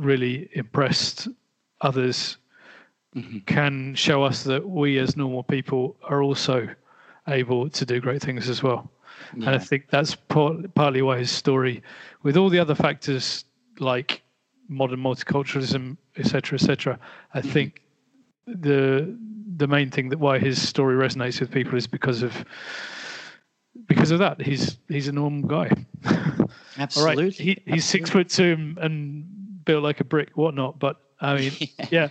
really 0.00 0.48
impressed 0.52 1.28
others 1.80 2.38
mm-hmm. 3.14 3.38
can 3.40 3.94
show 3.94 4.22
us 4.22 4.42
that 4.44 4.68
we 4.68 4.98
as 4.98 5.16
normal 5.16 5.42
people 5.42 5.96
are 6.02 6.22
also 6.22 6.68
able 7.28 7.68
to 7.70 7.84
do 7.84 8.00
great 8.00 8.22
things 8.22 8.48
as 8.48 8.62
well. 8.62 8.90
Yeah. 9.36 9.46
And 9.46 9.56
I 9.56 9.58
think 9.58 9.88
that's 9.90 10.14
part, 10.14 10.74
partly 10.74 11.02
why 11.02 11.18
his 11.18 11.30
story, 11.30 11.82
with 12.22 12.36
all 12.36 12.48
the 12.48 12.58
other 12.58 12.74
factors 12.74 13.44
like 13.78 14.22
modern 14.68 15.00
multiculturalism, 15.00 15.96
etc., 16.16 16.56
etc., 16.56 16.98
I 17.34 17.40
mm-hmm. 17.40 17.48
think 17.50 17.82
the 18.46 19.16
the 19.56 19.66
main 19.66 19.90
thing 19.90 20.08
that 20.08 20.18
why 20.18 20.38
his 20.38 20.66
story 20.66 20.96
resonates 20.96 21.38
with 21.38 21.50
people 21.50 21.76
is 21.76 21.86
because 21.86 22.22
of 22.22 22.44
because 23.86 24.10
of 24.10 24.18
that, 24.18 24.40
he's 24.40 24.78
he's 24.88 25.08
a 25.08 25.12
normal 25.12 25.48
guy. 25.48 25.70
Absolutely. 26.78 27.24
right. 27.24 27.34
He, 27.34 27.62
he's 27.66 27.84
six 27.84 28.10
foot 28.10 28.28
two 28.28 28.74
and 28.78 29.64
built 29.64 29.82
like 29.82 30.00
a 30.00 30.04
brick, 30.04 30.30
whatnot. 30.34 30.78
But 30.78 31.00
I 31.20 31.36
mean, 31.36 31.52
yeah, 31.90 32.08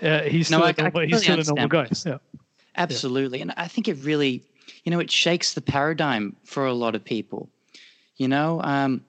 yeah 0.00 0.24
he's 0.24 0.48
still, 0.48 0.60
no, 0.60 0.66
I, 0.66 0.74
normal, 0.76 1.00
I 1.00 1.06
he's 1.06 1.22
still 1.22 1.40
a 1.40 1.44
normal 1.44 1.68
guy. 1.68 1.88
Yeah. 2.04 2.18
Absolutely, 2.76 3.38
yeah. 3.38 3.42
and 3.42 3.54
I 3.56 3.68
think 3.68 3.88
it 3.88 3.98
really, 4.02 4.44
you 4.84 4.90
know, 4.90 4.98
it 4.98 5.10
shakes 5.10 5.54
the 5.54 5.60
paradigm 5.60 6.36
for 6.44 6.66
a 6.66 6.72
lot 6.72 6.94
of 6.94 7.04
people. 7.04 7.48
You 8.16 8.28
know, 8.28 8.60
um, 8.62 9.04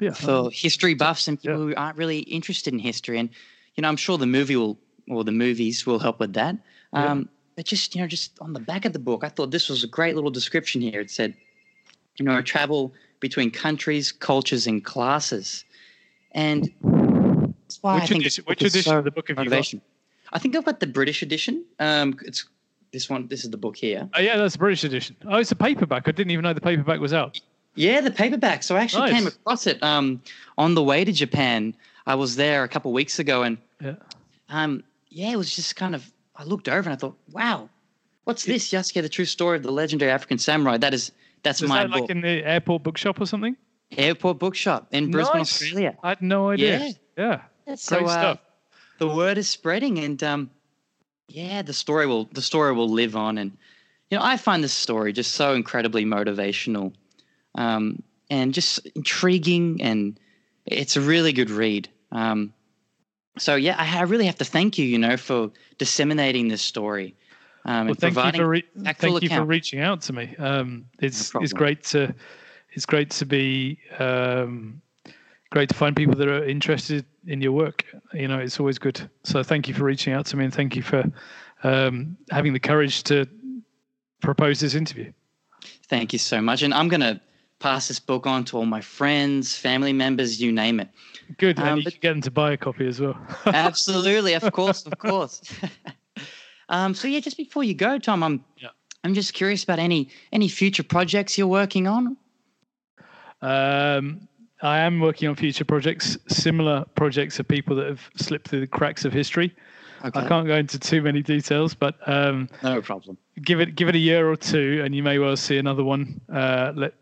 yeah, 0.00 0.12
for 0.12 0.50
history 0.50 0.94
buffs 0.94 1.28
and 1.28 1.40
people 1.40 1.58
who 1.58 1.74
aren't 1.76 1.96
really 1.96 2.20
interested 2.20 2.72
in 2.72 2.78
history, 2.78 3.18
and 3.18 3.30
you 3.74 3.82
know, 3.82 3.88
I'm 3.88 3.96
sure 3.96 4.18
the 4.18 4.26
movie 4.26 4.56
will 4.56 4.78
or 5.08 5.24
the 5.24 5.32
movies 5.32 5.86
will 5.86 5.98
help 5.98 6.20
with 6.20 6.34
that. 6.34 6.56
Um, 6.92 7.28
but 7.60 7.66
just 7.66 7.94
you 7.94 8.00
know 8.00 8.06
just 8.06 8.38
on 8.40 8.54
the 8.54 8.58
back 8.58 8.86
of 8.86 8.94
the 8.94 8.98
book 8.98 9.22
i 9.22 9.28
thought 9.28 9.50
this 9.50 9.68
was 9.68 9.84
a 9.84 9.86
great 9.86 10.14
little 10.14 10.30
description 10.30 10.80
here 10.80 10.98
it 10.98 11.10
said 11.10 11.34
you 12.16 12.24
know 12.24 12.38
a 12.38 12.42
travel 12.42 12.90
between 13.20 13.50
countries 13.50 14.12
cultures 14.12 14.66
and 14.66 14.82
classes 14.86 15.66
and 16.32 16.72
that's 16.82 17.82
why 17.82 17.96
which 17.96 18.04
I 18.04 18.06
think 18.06 18.20
edition, 18.22 18.44
which 18.46 18.62
edition 18.62 18.90
so 18.90 18.98
of 18.98 19.04
the 19.04 19.10
book 19.10 19.28
have 19.28 19.36
motivation. 19.36 19.76
you 19.76 19.80
got? 20.30 20.36
I 20.36 20.38
think 20.38 20.56
I've 20.56 20.64
got 20.64 20.80
the 20.80 20.86
British 20.86 21.22
edition. 21.22 21.64
Um, 21.78 22.18
it's 22.24 22.46
this 22.92 23.08
one. 23.08 23.28
This 23.28 23.44
is 23.44 23.50
the 23.50 23.56
book 23.56 23.76
here. 23.76 24.08
Oh 24.14 24.20
yeah, 24.20 24.36
that's 24.36 24.54
the 24.54 24.58
British 24.58 24.82
edition. 24.82 25.14
Oh, 25.26 25.36
it's 25.36 25.52
a 25.52 25.56
paperback. 25.56 26.08
I 26.08 26.12
didn't 26.12 26.32
even 26.32 26.42
know 26.42 26.52
the 26.52 26.60
paperback 26.60 26.98
was 26.98 27.12
out. 27.12 27.40
Yeah, 27.76 28.00
the 28.00 28.10
paperback. 28.10 28.64
So 28.64 28.74
I 28.74 28.80
actually 28.80 29.10
nice. 29.10 29.12
came 29.12 29.26
across 29.28 29.66
it 29.68 29.80
um, 29.82 30.20
on 30.58 30.74
the 30.74 30.82
way 30.82 31.04
to 31.04 31.12
Japan. 31.12 31.74
I 32.06 32.16
was 32.16 32.34
there 32.34 32.64
a 32.64 32.68
couple 32.68 32.90
of 32.90 32.94
weeks 32.94 33.20
ago, 33.20 33.44
and 33.44 33.58
yeah, 33.80 33.94
um, 34.48 34.82
yeah, 35.10 35.30
it 35.30 35.36
was 35.36 35.54
just 35.54 35.76
kind 35.76 35.94
of 35.94 36.10
I 36.40 36.44
looked 36.44 36.70
over 36.70 36.88
and 36.88 36.92
I 36.94 36.96
thought, 36.96 37.18
wow, 37.32 37.68
what's 38.24 38.46
this? 38.46 38.70
Yasuke, 38.70 39.02
the 39.02 39.10
true 39.10 39.26
story 39.26 39.58
of 39.58 39.62
the 39.62 39.70
legendary 39.70 40.10
African 40.10 40.38
samurai. 40.38 40.78
That 40.78 40.94
is 40.94 41.12
that's 41.42 41.60
is 41.60 41.68
my 41.68 41.82
that 41.82 41.90
book. 41.90 42.00
like 42.00 42.10
in 42.10 42.22
the 42.22 42.42
airport 42.46 42.82
bookshop 42.82 43.20
or 43.20 43.26
something? 43.26 43.56
Airport 43.98 44.38
bookshop 44.38 44.88
in 44.90 45.10
Brisbane, 45.10 45.40
nice. 45.40 45.62
Australia. 45.62 45.98
I 46.02 46.08
had 46.10 46.22
no 46.22 46.48
idea. 46.48 46.78
Yeah, 46.78 46.92
yeah. 47.18 47.40
That's 47.66 47.86
great 47.86 48.00
so, 48.00 48.06
uh, 48.06 48.08
stuff. 48.08 48.38
The 48.98 49.08
word 49.08 49.36
is 49.36 49.50
spreading, 49.50 49.98
and 49.98 50.22
um, 50.22 50.50
yeah, 51.28 51.60
the 51.60 51.74
story 51.74 52.06
will 52.06 52.24
the 52.32 52.40
story 52.40 52.72
will 52.72 52.88
live 52.88 53.16
on. 53.16 53.36
And 53.36 53.52
you 54.08 54.16
know, 54.16 54.24
I 54.24 54.38
find 54.38 54.64
this 54.64 54.72
story 54.72 55.12
just 55.12 55.32
so 55.32 55.52
incredibly 55.52 56.06
motivational, 56.06 56.94
um, 57.54 58.02
and 58.30 58.54
just 58.54 58.86
intriguing, 58.94 59.82
and 59.82 60.18
it's 60.64 60.96
a 60.96 61.02
really 61.02 61.34
good 61.34 61.50
read. 61.50 61.86
Um, 62.12 62.54
so 63.38 63.54
yeah, 63.54 63.76
I, 63.78 63.98
I, 63.98 64.02
really 64.02 64.26
have 64.26 64.36
to 64.36 64.44
thank 64.44 64.78
you, 64.78 64.84
you 64.84 64.98
know, 64.98 65.16
for 65.16 65.50
disseminating 65.78 66.48
this 66.48 66.62
story. 66.62 67.14
Um, 67.64 67.86
well, 67.86 67.94
thank 67.94 68.16
you 68.16 68.32
for 68.32 68.48
re- 68.48 68.64
thank 68.94 69.22
you 69.22 69.28
for 69.28 69.44
reaching 69.44 69.80
out 69.80 70.00
to 70.02 70.12
me. 70.12 70.34
Um, 70.38 70.86
it's 71.00 71.34
no 71.34 71.40
it's 71.40 71.52
great 71.52 71.84
to 71.84 72.14
it's 72.72 72.86
great 72.86 73.10
to 73.10 73.26
be 73.26 73.78
um, 73.98 74.80
great 75.50 75.68
to 75.68 75.74
find 75.74 75.94
people 75.94 76.14
that 76.14 76.28
are 76.28 76.44
interested 76.44 77.04
in 77.26 77.40
your 77.40 77.52
work. 77.52 77.84
You 78.14 78.28
know, 78.28 78.38
it's 78.38 78.58
always 78.58 78.78
good. 78.78 79.08
So 79.24 79.42
thank 79.42 79.68
you 79.68 79.74
for 79.74 79.84
reaching 79.84 80.12
out 80.12 80.26
to 80.26 80.36
me, 80.36 80.44
and 80.44 80.54
thank 80.54 80.74
you 80.74 80.82
for 80.82 81.04
um, 81.62 82.16
having 82.30 82.52
the 82.52 82.60
courage 82.60 83.02
to 83.04 83.26
propose 84.22 84.60
this 84.60 84.74
interview. 84.74 85.12
Thank 85.88 86.12
you 86.12 86.18
so 86.18 86.40
much, 86.40 86.62
and 86.62 86.72
I'm 86.72 86.88
gonna 86.88 87.20
pass 87.60 87.88
this 87.88 88.00
book 88.00 88.26
on 88.26 88.44
to 88.46 88.56
all 88.56 88.66
my 88.66 88.80
friends, 88.80 89.56
family 89.56 89.92
members, 89.92 90.40
you 90.40 90.50
name 90.50 90.80
it. 90.80 90.88
Good, 91.38 91.58
and 91.58 91.68
um, 91.68 91.76
you 91.78 91.82
should 91.82 92.00
get 92.00 92.10
them 92.10 92.22
to 92.22 92.30
buy 92.30 92.52
a 92.52 92.56
copy 92.56 92.88
as 92.88 93.00
well. 93.00 93.16
absolutely, 93.46 94.34
of 94.34 94.50
course, 94.52 94.84
of 94.84 94.98
course. 94.98 95.40
um, 96.68 96.94
so 96.94 97.06
yeah, 97.06 97.20
just 97.20 97.36
before 97.36 97.62
you 97.62 97.74
go, 97.74 97.98
Tom, 97.98 98.22
I'm 98.24 98.44
yeah. 98.56 98.70
I'm 99.04 99.14
just 99.14 99.32
curious 99.32 99.62
about 99.62 99.78
any 99.78 100.08
any 100.32 100.48
future 100.48 100.82
projects 100.82 101.38
you're 101.38 101.46
working 101.46 101.86
on. 101.86 102.16
Um, 103.42 104.28
I 104.62 104.80
am 104.80 105.00
working 105.00 105.28
on 105.28 105.36
future 105.36 105.64
projects, 105.64 106.18
similar 106.28 106.84
projects 106.94 107.38
of 107.38 107.48
people 107.48 107.76
that 107.76 107.86
have 107.86 108.10
slipped 108.16 108.48
through 108.48 108.60
the 108.60 108.66
cracks 108.66 109.04
of 109.04 109.12
history. 109.12 109.54
Okay. 110.04 110.20
I 110.20 110.28
can't 110.28 110.46
go 110.46 110.56
into 110.56 110.78
too 110.78 111.02
many 111.02 111.22
details, 111.22 111.74
but 111.74 111.96
um, 112.06 112.48
no 112.62 112.80
problem. 112.80 113.18
Give 113.42 113.60
it 113.60 113.74
give 113.74 113.88
it 113.88 113.94
a 113.94 113.98
year 113.98 114.30
or 114.30 114.36
two, 114.36 114.82
and 114.84 114.94
you 114.94 115.02
may 115.02 115.18
well 115.18 115.36
see 115.36 115.58
another 115.58 115.84
one. 115.84 116.20
Uh, 116.32 116.72
let's 116.74 116.94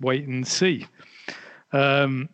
wait 0.00 0.26
and 0.26 0.46
see. 0.46 0.86
Um, 1.72 2.28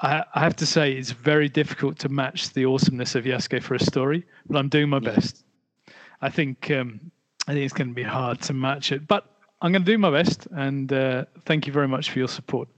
I, 0.00 0.24
I, 0.34 0.40
have 0.40 0.56
to 0.56 0.66
say, 0.66 0.92
it's 0.92 1.10
very 1.10 1.48
difficult 1.48 1.98
to 2.00 2.08
match 2.08 2.52
the 2.52 2.64
awesomeness 2.66 3.14
of 3.14 3.24
Yasuke 3.24 3.62
for 3.62 3.74
a 3.74 3.80
story, 3.80 4.24
but 4.46 4.58
I'm 4.58 4.68
doing 4.68 4.88
my 4.88 5.00
yeah. 5.02 5.10
best. 5.10 5.44
I 6.20 6.30
think 6.30 6.70
um, 6.70 7.10
I 7.46 7.52
think 7.52 7.64
it's 7.64 7.74
going 7.74 7.88
to 7.88 7.94
be 7.94 8.02
hard 8.02 8.40
to 8.42 8.52
match 8.52 8.92
it, 8.92 9.08
but 9.08 9.26
I'm 9.62 9.72
going 9.72 9.84
to 9.84 9.90
do 9.90 9.98
my 9.98 10.10
best. 10.10 10.46
And 10.52 10.92
uh, 10.92 11.24
thank 11.46 11.66
you 11.66 11.72
very 11.72 11.88
much 11.88 12.10
for 12.10 12.18
your 12.18 12.28
support. 12.28 12.68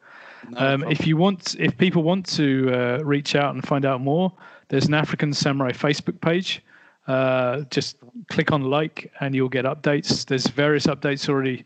Um, 0.57 0.85
if 0.85 1.07
you 1.07 1.17
want, 1.17 1.57
if 1.59 1.77
people 1.77 2.03
want 2.03 2.27
to 2.37 2.71
uh, 2.73 3.05
reach 3.05 3.35
out 3.35 3.55
and 3.55 3.67
find 3.67 3.85
out 3.85 4.01
more, 4.01 4.33
there's 4.69 4.87
an 4.87 4.95
African 4.95 5.33
Samurai 5.33 5.73
Facebook 5.73 6.21
page. 6.21 6.63
Uh, 7.07 7.63
just 7.71 7.97
click 8.29 8.53
on 8.53 8.63
like, 8.63 9.13
and 9.21 9.35
you'll 9.35 9.49
get 9.49 9.65
updates. 9.65 10.25
There's 10.25 10.47
various 10.47 10.87
updates 10.87 11.29
already 11.29 11.65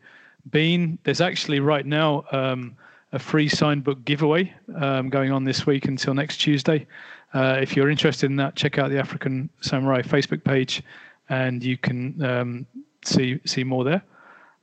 been. 0.50 0.98
There's 1.04 1.20
actually 1.20 1.60
right 1.60 1.86
now 1.86 2.24
um, 2.32 2.76
a 3.12 3.18
free 3.18 3.48
signed 3.48 3.84
book 3.84 4.04
giveaway 4.04 4.52
um, 4.76 5.08
going 5.08 5.32
on 5.32 5.44
this 5.44 5.66
week 5.66 5.86
until 5.86 6.14
next 6.14 6.38
Tuesday. 6.38 6.86
Uh, 7.32 7.58
if 7.60 7.74
you're 7.76 7.90
interested 7.90 8.30
in 8.30 8.36
that, 8.36 8.54
check 8.54 8.78
out 8.78 8.90
the 8.90 8.98
African 8.98 9.50
Samurai 9.60 10.02
Facebook 10.02 10.44
page, 10.44 10.82
and 11.28 11.62
you 11.62 11.76
can 11.76 12.22
um, 12.22 12.66
see 13.04 13.40
see 13.44 13.64
more 13.64 13.84
there. 13.84 14.02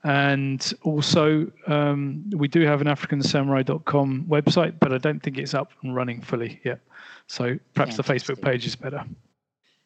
And 0.04 0.74
also, 0.84 1.52
um, 1.67 2.24
we 2.32 2.48
do 2.48 2.62
have 2.62 2.82
an 2.82 2.88
AfricanSamurai.com 2.88 4.26
website, 4.28 4.74
but 4.80 4.91
I 4.91 4.98
don't 4.98 5.22
think 5.22 5.38
it's 5.38 5.54
up 5.54 5.72
and 5.84 5.96
running 5.96 6.22
fully 6.22 6.60
yet. 6.63 6.80
So 7.28 7.60
perhaps 7.76 7.98
the 7.98 8.04
Facebook 8.04 8.41
page 8.41 8.65
is 8.65 8.76
better. 8.76 9.06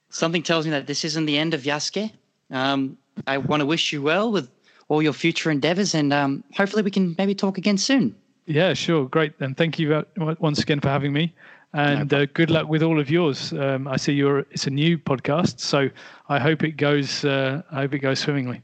Something 0.09 0.41
tells 0.41 0.65
me 0.65 0.71
that 0.71 0.87
this 0.87 1.03
isn't 1.03 1.25
the 1.25 1.37
end 1.37 1.53
of 1.53 1.63
Yasuke. 1.63 2.11
Um, 2.49 2.97
I 3.27 3.37
want 3.39 3.59
to 3.59 3.65
wish 3.65 3.91
you 3.91 4.01
well 4.01 4.31
with 4.31 4.49
all 4.87 5.01
your 5.01 5.13
future 5.13 5.49
endeavors, 5.51 5.95
and 5.95 6.13
um, 6.13 6.43
hopefully 6.53 6.83
we 6.83 6.91
can 6.91 7.15
maybe 7.17 7.35
talk 7.35 7.57
again 7.57 7.77
soon. 7.77 8.15
Yeah, 8.45 8.73
sure, 8.73 9.05
great, 9.05 9.33
and 9.39 9.57
thank 9.57 9.79
you 9.79 10.05
once 10.17 10.59
again 10.59 10.79
for 10.79 10.89
having 10.89 11.13
me. 11.13 11.33
And 11.73 12.09
no 12.11 12.21
uh, 12.21 12.25
good 12.33 12.49
luck 12.51 12.69
with 12.69 12.83
all 12.83 13.01
of 13.01 13.09
yours. 13.09 13.51
Um, 13.51 13.87
I 13.87 13.97
see 13.97 14.13
you're 14.13 14.39
it's 14.51 14.65
a 14.65 14.69
new 14.69 14.97
podcast, 14.97 15.59
so 15.59 15.89
I 16.29 16.39
hope 16.39 16.63
it 16.63 16.77
goes. 16.77 17.25
Uh, 17.25 17.63
I 17.69 17.81
hope 17.81 17.93
it 17.93 17.99
goes 17.99 18.19
swimmingly. 18.19 18.61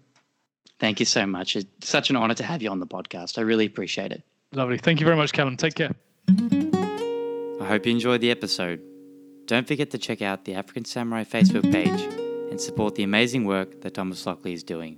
Thank 0.79 0.99
you 0.99 1.05
so 1.05 1.25
much. 1.25 1.55
It's 1.57 1.89
such 1.89 2.09
an 2.09 2.15
honor 2.15 2.33
to 2.35 2.43
have 2.43 2.61
you 2.61 2.69
on 2.69 2.79
the 2.79 2.87
podcast. 2.87 3.37
I 3.37 3.41
really 3.41 3.65
appreciate 3.65 4.11
it. 4.11 4.23
Lovely. 4.53 4.77
Thank 4.77 4.99
you 4.99 5.05
very 5.05 5.17
much, 5.17 5.33
Callum. 5.33 5.57
Take 5.57 5.75
care. 5.75 5.91
I 6.29 7.65
hope 7.65 7.85
you 7.85 7.91
enjoyed 7.91 8.21
the 8.21 8.31
episode. 8.31 8.81
Don't 9.45 9.67
forget 9.67 9.91
to 9.91 9.97
check 9.97 10.21
out 10.21 10.45
the 10.45 10.55
African 10.55 10.85
Samurai 10.85 11.23
Facebook 11.23 11.69
page 11.71 12.01
and 12.49 12.59
support 12.59 12.95
the 12.95 13.03
amazing 13.03 13.43
work 13.45 13.81
that 13.81 13.93
Thomas 13.93 14.25
Lockley 14.25 14.53
is 14.53 14.63
doing. 14.63 14.97